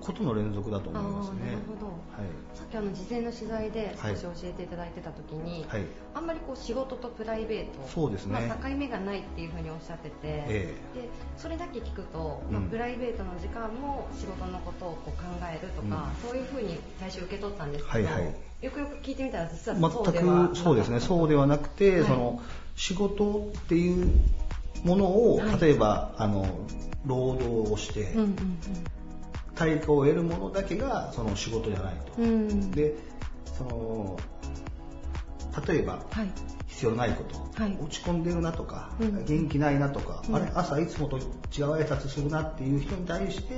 [0.00, 1.46] ことの連続だと思いますね。
[1.46, 1.86] なるほど。
[1.86, 2.56] はい。
[2.56, 4.16] さっきあの事前の取材ではい。
[4.16, 5.84] 少し教えていただいてた時に、はい。
[6.14, 8.46] あんまりこう仕事とプライベートそうですね。
[8.48, 12.54] まあ、境目がないっていうふうにおっしゃってて、えでそれだけ聞くと、うん。
[12.54, 18.34] まあプライベートの時間も仕事のことをこう考えるとか、そういうふうに最初受け取ったんですけど、はいはい。
[18.62, 20.54] よくよく聞いてみたら実は全そうではなかった。
[20.54, 22.04] くそうですね、そうではなくて、はい。
[22.04, 22.40] その
[22.76, 24.10] 仕事っていう
[24.84, 25.60] ものを、はい。
[25.60, 26.46] 例えばあの
[27.04, 28.36] 労働をして、うんうん
[29.56, 32.22] 対価を得るものだけがその仕事じゃないと。
[32.22, 32.28] うん。
[32.28, 32.94] うんで
[33.56, 34.18] その
[35.66, 36.28] 例えば、はい。
[36.66, 37.78] 必要ないこと、はい。
[37.80, 39.24] 落ち込んでるなとか、うん。
[39.24, 40.36] 元気ないなとか、うん。
[40.36, 41.24] あれ朝いつもと違う
[41.72, 43.54] 挨拶するなっていう人に対して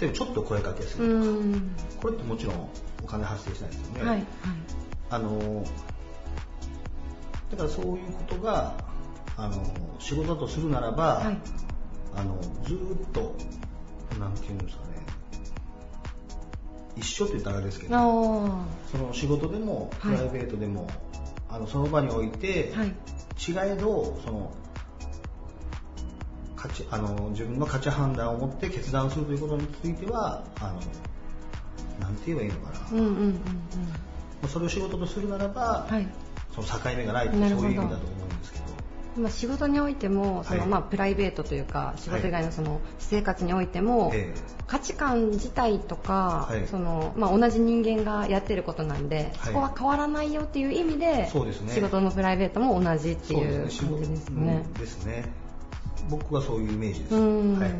[0.00, 1.76] 例えばちょっと声かけすうるとか、ん。
[2.00, 2.68] これってもちろん
[3.04, 4.08] お金発生しないですよね、はい。
[4.10, 4.26] はい。
[5.10, 5.64] あの
[7.52, 8.74] だからそういうことが
[9.42, 9.62] あの
[9.98, 11.38] 仕事だとするならば、はい。
[12.14, 13.34] あのずーっと
[14.18, 14.90] なんていうんですかね。
[16.96, 18.00] 一緒って言ったらあれですけどあ
[18.90, 20.18] その仕事でもプはい。
[20.18, 20.86] ライベートでも、
[21.48, 22.88] あのその場において、ーはい。
[22.88, 24.52] 違えどその
[26.56, 30.74] 価値あの自分の価値判断を持って決断するということについてはあの
[32.00, 33.32] なんて言えばいいのかな、うんうんうんうん。
[33.32, 33.40] ま
[34.44, 36.06] あそれを仕事とするならば、はい。
[36.54, 38.29] その境目がないとそういう意味だと思うんです
[39.20, 44.34] まあ、仕事においてもその、はいまあ、プライベートというか仕事以外のその私生活においても、え
[44.66, 46.66] 価値観自体とか、はい。
[46.68, 51.74] そのまあ、同じ人間がやってることなんで、そこは変わらないよっていう意味でそうですね。
[51.74, 54.64] 仕事もプライベートも同じっていう感じですね。
[55.06, 55.24] ね。
[56.08, 57.58] 僕はそういうイメージです、うん。
[57.58, 57.70] はい。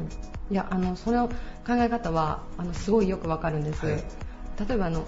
[0.51, 4.05] いやあのその考え方はあのすごいよくわかるんです、はい。
[4.69, 5.07] 例えばあの、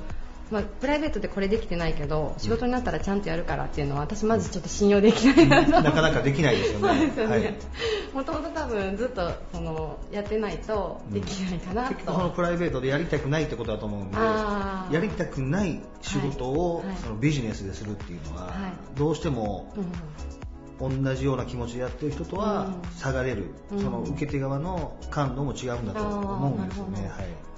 [0.53, 5.71] まあ、プライベートでこれできてないけど仕事になったらちゃんとやるからっていうのは私まずちょっと信用できないなと。
[5.81, 7.55] なかなかできないですよね。
[8.13, 12.37] もともと多分ずっとそのやってないとできないかな結局そのと。
[12.37, 18.53] プライベートでやりたくないってことだと思うんでやりたくない仕事を、そのビジネスでするっていうのは、はい。
[18.99, 22.91] どうしてもうん同じような気持ちでやってる人とはうん。
[22.99, 27.09] 差が出る、うんその受け手側の感度も違うんだと思うんですよね。
[27.09, 27.52] はい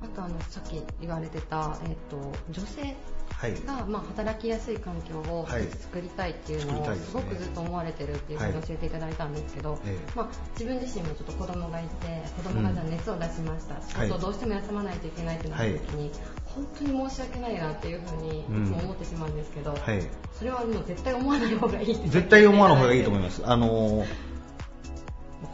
[0.00, 2.94] あとあのさっき言われてた、えっと女性
[3.34, 3.54] はい。
[3.66, 5.62] が、まあ、働きやすい環境をはい。
[5.64, 8.62] 作りたいっていうのをすごくずっと思われてるっていうふうにはい。
[8.62, 10.16] 教えていただいたんですけど、ええ。
[10.16, 16.10] まあ、自分自身もちょっと子供がいて子供がじゃあ熱を出しました、仕事をどうしても休まないといけないってなった時に、
[16.46, 20.02] 本当に申し訳ないなっていうふうにいつも思ってしまうんですけど、はい。
[20.32, 23.52] それはもう絶対思わない方がいい絶対思わない方がいいと思いすます。
[23.52, 24.06] あのこ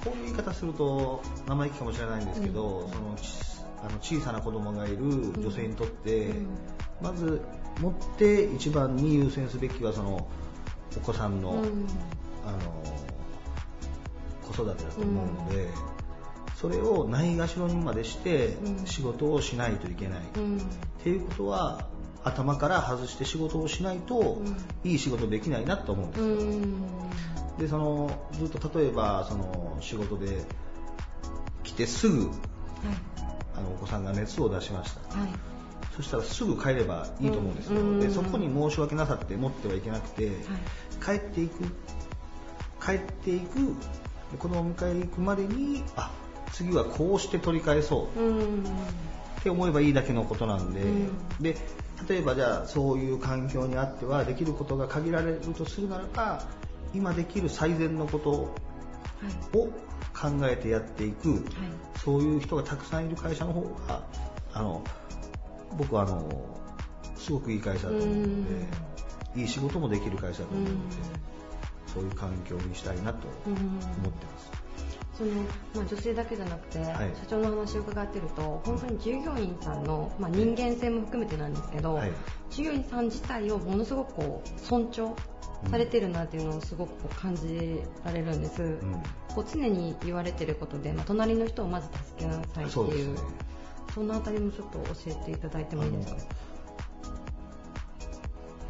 [0.06, 3.24] ういう言い方すると生意気かもしれないんですけど、そのち
[3.86, 4.96] あの小さな子供がいる
[5.38, 6.32] 女性にとって、
[7.02, 7.42] まず
[7.80, 10.26] 持って一番に優先すべきはその
[10.96, 11.86] お子さんの,、うん。
[12.46, 12.58] あの
[14.42, 15.68] 子育てだと思うので、
[16.56, 18.86] それをないがしろにまでしてうん。
[18.86, 20.58] 仕事をしないといけない、うん。
[20.58, 20.60] っ
[21.02, 21.86] ていうことは
[22.22, 24.40] 頭から外して仕事をしないと、
[24.82, 26.74] いい仕事できないなと思うんですよ、うん。
[27.58, 30.42] でそのずっと例えばその仕事で
[31.64, 32.30] 来てすぐ
[33.56, 35.18] あのお子さんが熱を出しました。
[35.18, 35.28] はい。
[35.96, 38.00] そしたらすぐ帰ればいいと思うんですよ、うん。
[38.00, 40.32] でそこに申し訳なさって持ってはいけなくて、
[41.04, 41.64] 帰っていく。
[42.84, 43.54] 帰っていく。
[44.32, 46.10] で子供を迎えに行くまでにあ
[46.52, 48.20] 次はこうして取り返そう。
[48.20, 48.64] うん。
[48.64, 51.08] って思えばいいだけのことなんで,、うん。
[51.40, 51.56] で
[52.08, 56.42] 例えばじゃあそういう環境にあってはできることが限られるとするならば
[56.94, 58.54] 今できる最善のことを
[60.14, 61.44] 考えてやっていく、
[62.02, 64.04] そういう人がたくさんいる会社の方が
[64.52, 64.82] あの
[65.76, 66.44] 僕はあの
[67.16, 70.96] すごくいい会社だと思うので、いい仕事もできる会社だと思うので、
[71.92, 74.63] そういう環境にしたいなと思ってます。
[75.16, 75.30] その
[75.74, 76.82] まあ、女性だけじゃなくて、い。
[76.82, 76.96] 社
[77.30, 82.12] 長の話を伺っていると本当に従業員さんの、まあ、人間性も含めてなんですけど、はい。
[82.50, 85.16] 従業員さん自体をものすごくこう尊重
[85.70, 89.02] されてるなっていうのをすごくこう感じられるんです、うん。
[89.34, 92.94] こう常に言われてることで、まあ、隣の人をまず助けなさいってそうね。
[92.94, 93.18] いう
[93.94, 96.20] そのあたりもちょっと教えていただいてもいいですか？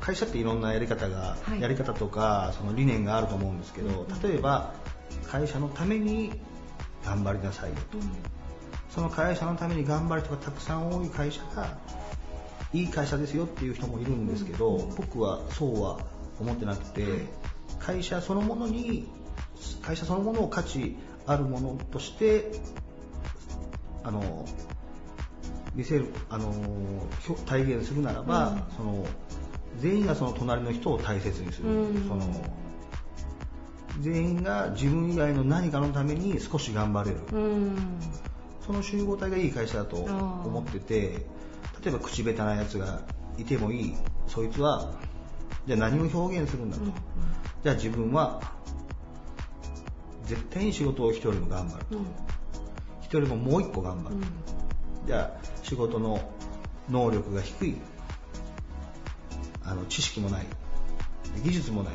[0.00, 1.60] 会社っていろんなやり方が、はい。
[1.62, 4.74] やり方とかその理念があると思うんですけど例えば
[5.30, 6.32] 会社のために
[7.04, 7.70] 頑張りなさい。
[7.70, 7.98] よと
[8.88, 11.76] その会社のために頑張る人がたくさん多い会社が
[12.72, 15.98] いい会社ですよっていう人もいるんですけど、僕はそうは
[16.40, 17.26] 思ってなくて
[17.78, 19.08] 会社そのものに
[19.82, 20.96] 会社そのものを価値
[21.26, 22.52] あるものとして
[24.02, 24.46] あの
[25.74, 26.50] 見せるあの
[27.26, 29.04] 表体現するならば、その
[29.80, 32.08] 全員がその隣の人を大切にする、うん。
[32.08, 32.22] その
[34.00, 37.76] 全員が自分以外の何かのために少し頑張れる、うん。
[38.66, 41.26] その集合体がいい会社だと思ってて
[41.82, 43.02] 例えば口下手なやつが
[43.38, 43.94] いてもいい。
[44.26, 44.92] そいつは
[45.66, 46.82] じゃあ何を表現するんだと、
[47.62, 48.40] じゃあ自分は
[50.24, 51.98] 絶対に仕事を一人も頑張ると、
[53.02, 54.16] 一人ももう一個頑張る、
[55.06, 56.20] じゃあ仕事の
[56.90, 57.76] 能力が低い。
[59.62, 60.46] あの知識もない。
[61.42, 61.94] 技術もない。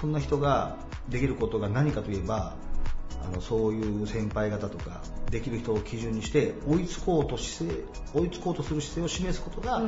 [0.00, 0.76] そんな人が
[1.08, 2.54] できることが何かといえば
[3.24, 7.84] あのそういう先輩方とかできる人を基準にして追いつこうと姿勢
[8.14, 9.82] 追いつこうとする姿勢を示すことが、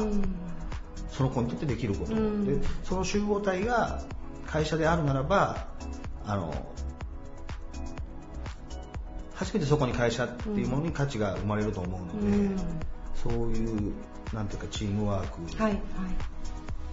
[1.10, 2.60] その子にとってできること、うん。
[2.60, 4.02] でその集合体が
[4.46, 5.68] 会社であるならば
[6.24, 6.52] あの
[9.34, 12.56] 初めてそこに会社っていうものに価値が生まれると思うので、うん。
[13.14, 13.92] そういう
[14.32, 15.80] なんていうかチームワーク、はいはい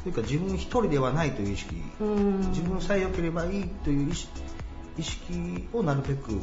[0.05, 2.39] というか自分一人ではないという意識、うん。
[2.51, 6.41] 自分さえ良ければいいという意識をなるべくはい。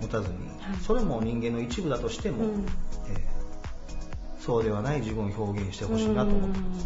[0.00, 0.76] 持たずに、はい。
[0.80, 2.66] それも人間の一部だとしても、うん。
[3.08, 3.34] えー
[4.44, 6.84] そうではない自分を表現してほしいなと思ってます。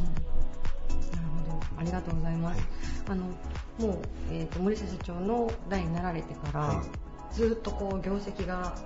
[1.12, 1.60] なるほど。
[1.76, 2.62] ありがとうございます、
[3.08, 3.98] あのもう、
[4.30, 6.84] えー、と森下社長の代になられてから、は
[7.32, 8.76] ずっとこう業績が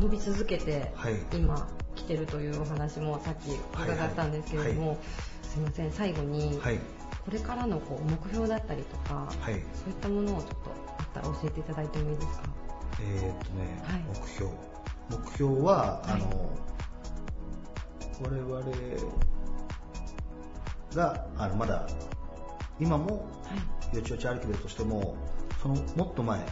[0.00, 1.14] 伸び続けて、はい。
[1.32, 4.98] 今来てるというお話もさっき伺ったんですけれども、
[5.42, 6.78] すいません最後に、はい。
[7.24, 9.54] これからのこう目標だったりとか、はい。
[9.74, 10.56] そういったものをちょっと
[10.98, 12.42] あったら教えていただいてもいいですか？
[13.00, 14.02] えーっとね、はい。
[14.08, 14.50] 目標。
[15.10, 16.12] 目標は、はい。
[16.12, 16.58] あの
[18.22, 18.60] 我々
[20.94, 21.86] があのまだ
[22.78, 23.26] 今も
[23.94, 25.16] よちよち歩きでとしても
[25.62, 26.44] そのもっと前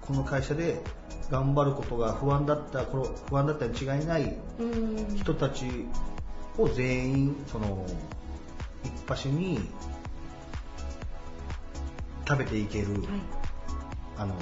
[0.00, 0.82] この会社で
[1.30, 5.16] 頑張ることが不安だった頃不安だったに違いないうん。
[5.16, 5.66] 人たち
[6.56, 7.86] を全員その
[8.84, 9.60] 一発に
[12.26, 13.02] 食べていける、はい。
[14.18, 14.34] あの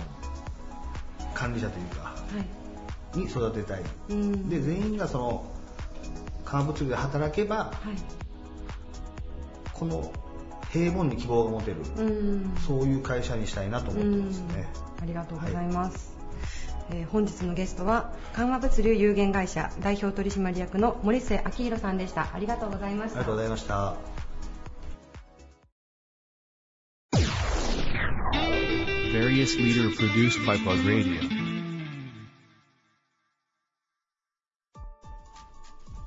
[1.34, 2.14] 管理者というかは
[3.14, 3.18] い。
[3.18, 4.48] に育てたい、うん。
[4.48, 5.46] で全員がその
[6.44, 7.96] カー物流で働けばはい。
[9.72, 10.10] この
[10.70, 12.54] 平凡に希望が持てる、うん。
[12.66, 14.66] そういう会社にしたいなと思ってますね、
[15.00, 16.15] ありがとうございます、
[16.90, 22.28] えー本日のゲストは緩和物流有限会社代表取締役の森末明宏さんでした。
[22.34, 23.20] ありがとうございました。
[23.20, 23.94] ありがとうございました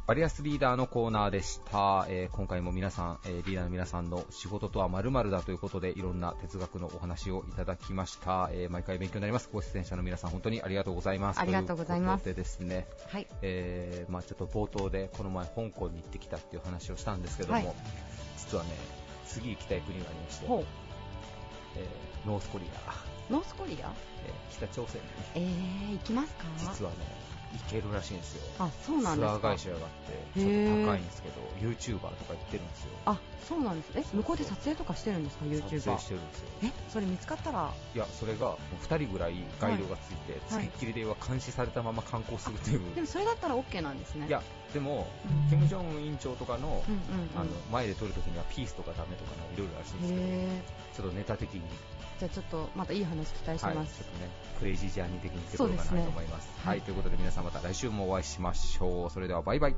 [0.09, 9.51] バリアスリーダーのコーナーでした、えー今回も皆さん、えーリーダーの皆さんの仕事とは〇〇だということでいろんな哲学のお話をいただきました、えー毎回勉強になります。
[9.53, 11.39] ご出演者の皆さん本当にありがとうございます。
[11.39, 12.23] ありがとうございます。
[12.23, 13.27] ということでですね、はい。
[13.43, 17.67] えーまあ、ちょっと冒頭でこの前香港に行ってきたっていう話をしたんですけども、はい。
[18.35, 18.71] 実はね
[19.27, 20.63] 次行きたい国がありまして、ほ
[21.77, 22.91] えーノースコリア、
[23.29, 23.93] うノースコリア？
[24.25, 25.07] えー北朝鮮に。
[25.35, 26.45] えー、行きますか？
[26.57, 26.97] 実はね
[27.51, 28.41] 行けるらしいんですよ。
[28.59, 29.39] あそうなんですか？
[29.39, 32.89] ツアー会社があってちょっと高いんですけど YouTuber とか行ってるんですよ。
[33.05, 33.91] あそうなんです。
[33.95, 37.71] え向こうで撮影とかしてるんですか？YouTuber 撮影してるんですよえそれ見つかったら？
[37.95, 40.67] いやそれがもう2人ぐらいガイドがついて、はい。
[40.67, 44.27] つきっきりでは監視されたまま観光するという、でもそれだったら OK なんですね。
[44.27, 44.43] いや
[44.73, 45.49] でも、うん。
[45.49, 47.41] 金正恩委員長とかの,、うんうんうん。
[47.41, 50.61] あの前で撮るときにはピースとかダメとかいろいろらしいんですけどへ
[50.95, 51.61] ちょっとネタ的に、
[52.19, 56.49] じゃあちょっとまたいい話期待しはい、ちょっます、とねクレイジージャーニー的にてこようかなと思います。
[56.59, 56.79] ははい。
[56.79, 59.09] い、ということで皆さんまた来週もお会いしましょう。
[59.09, 59.75] それではバイバイ。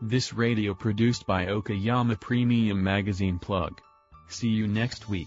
[0.00, 3.72] This radio produced by Okayama Premium Magazine Plug.
[4.28, 5.26] See you next week.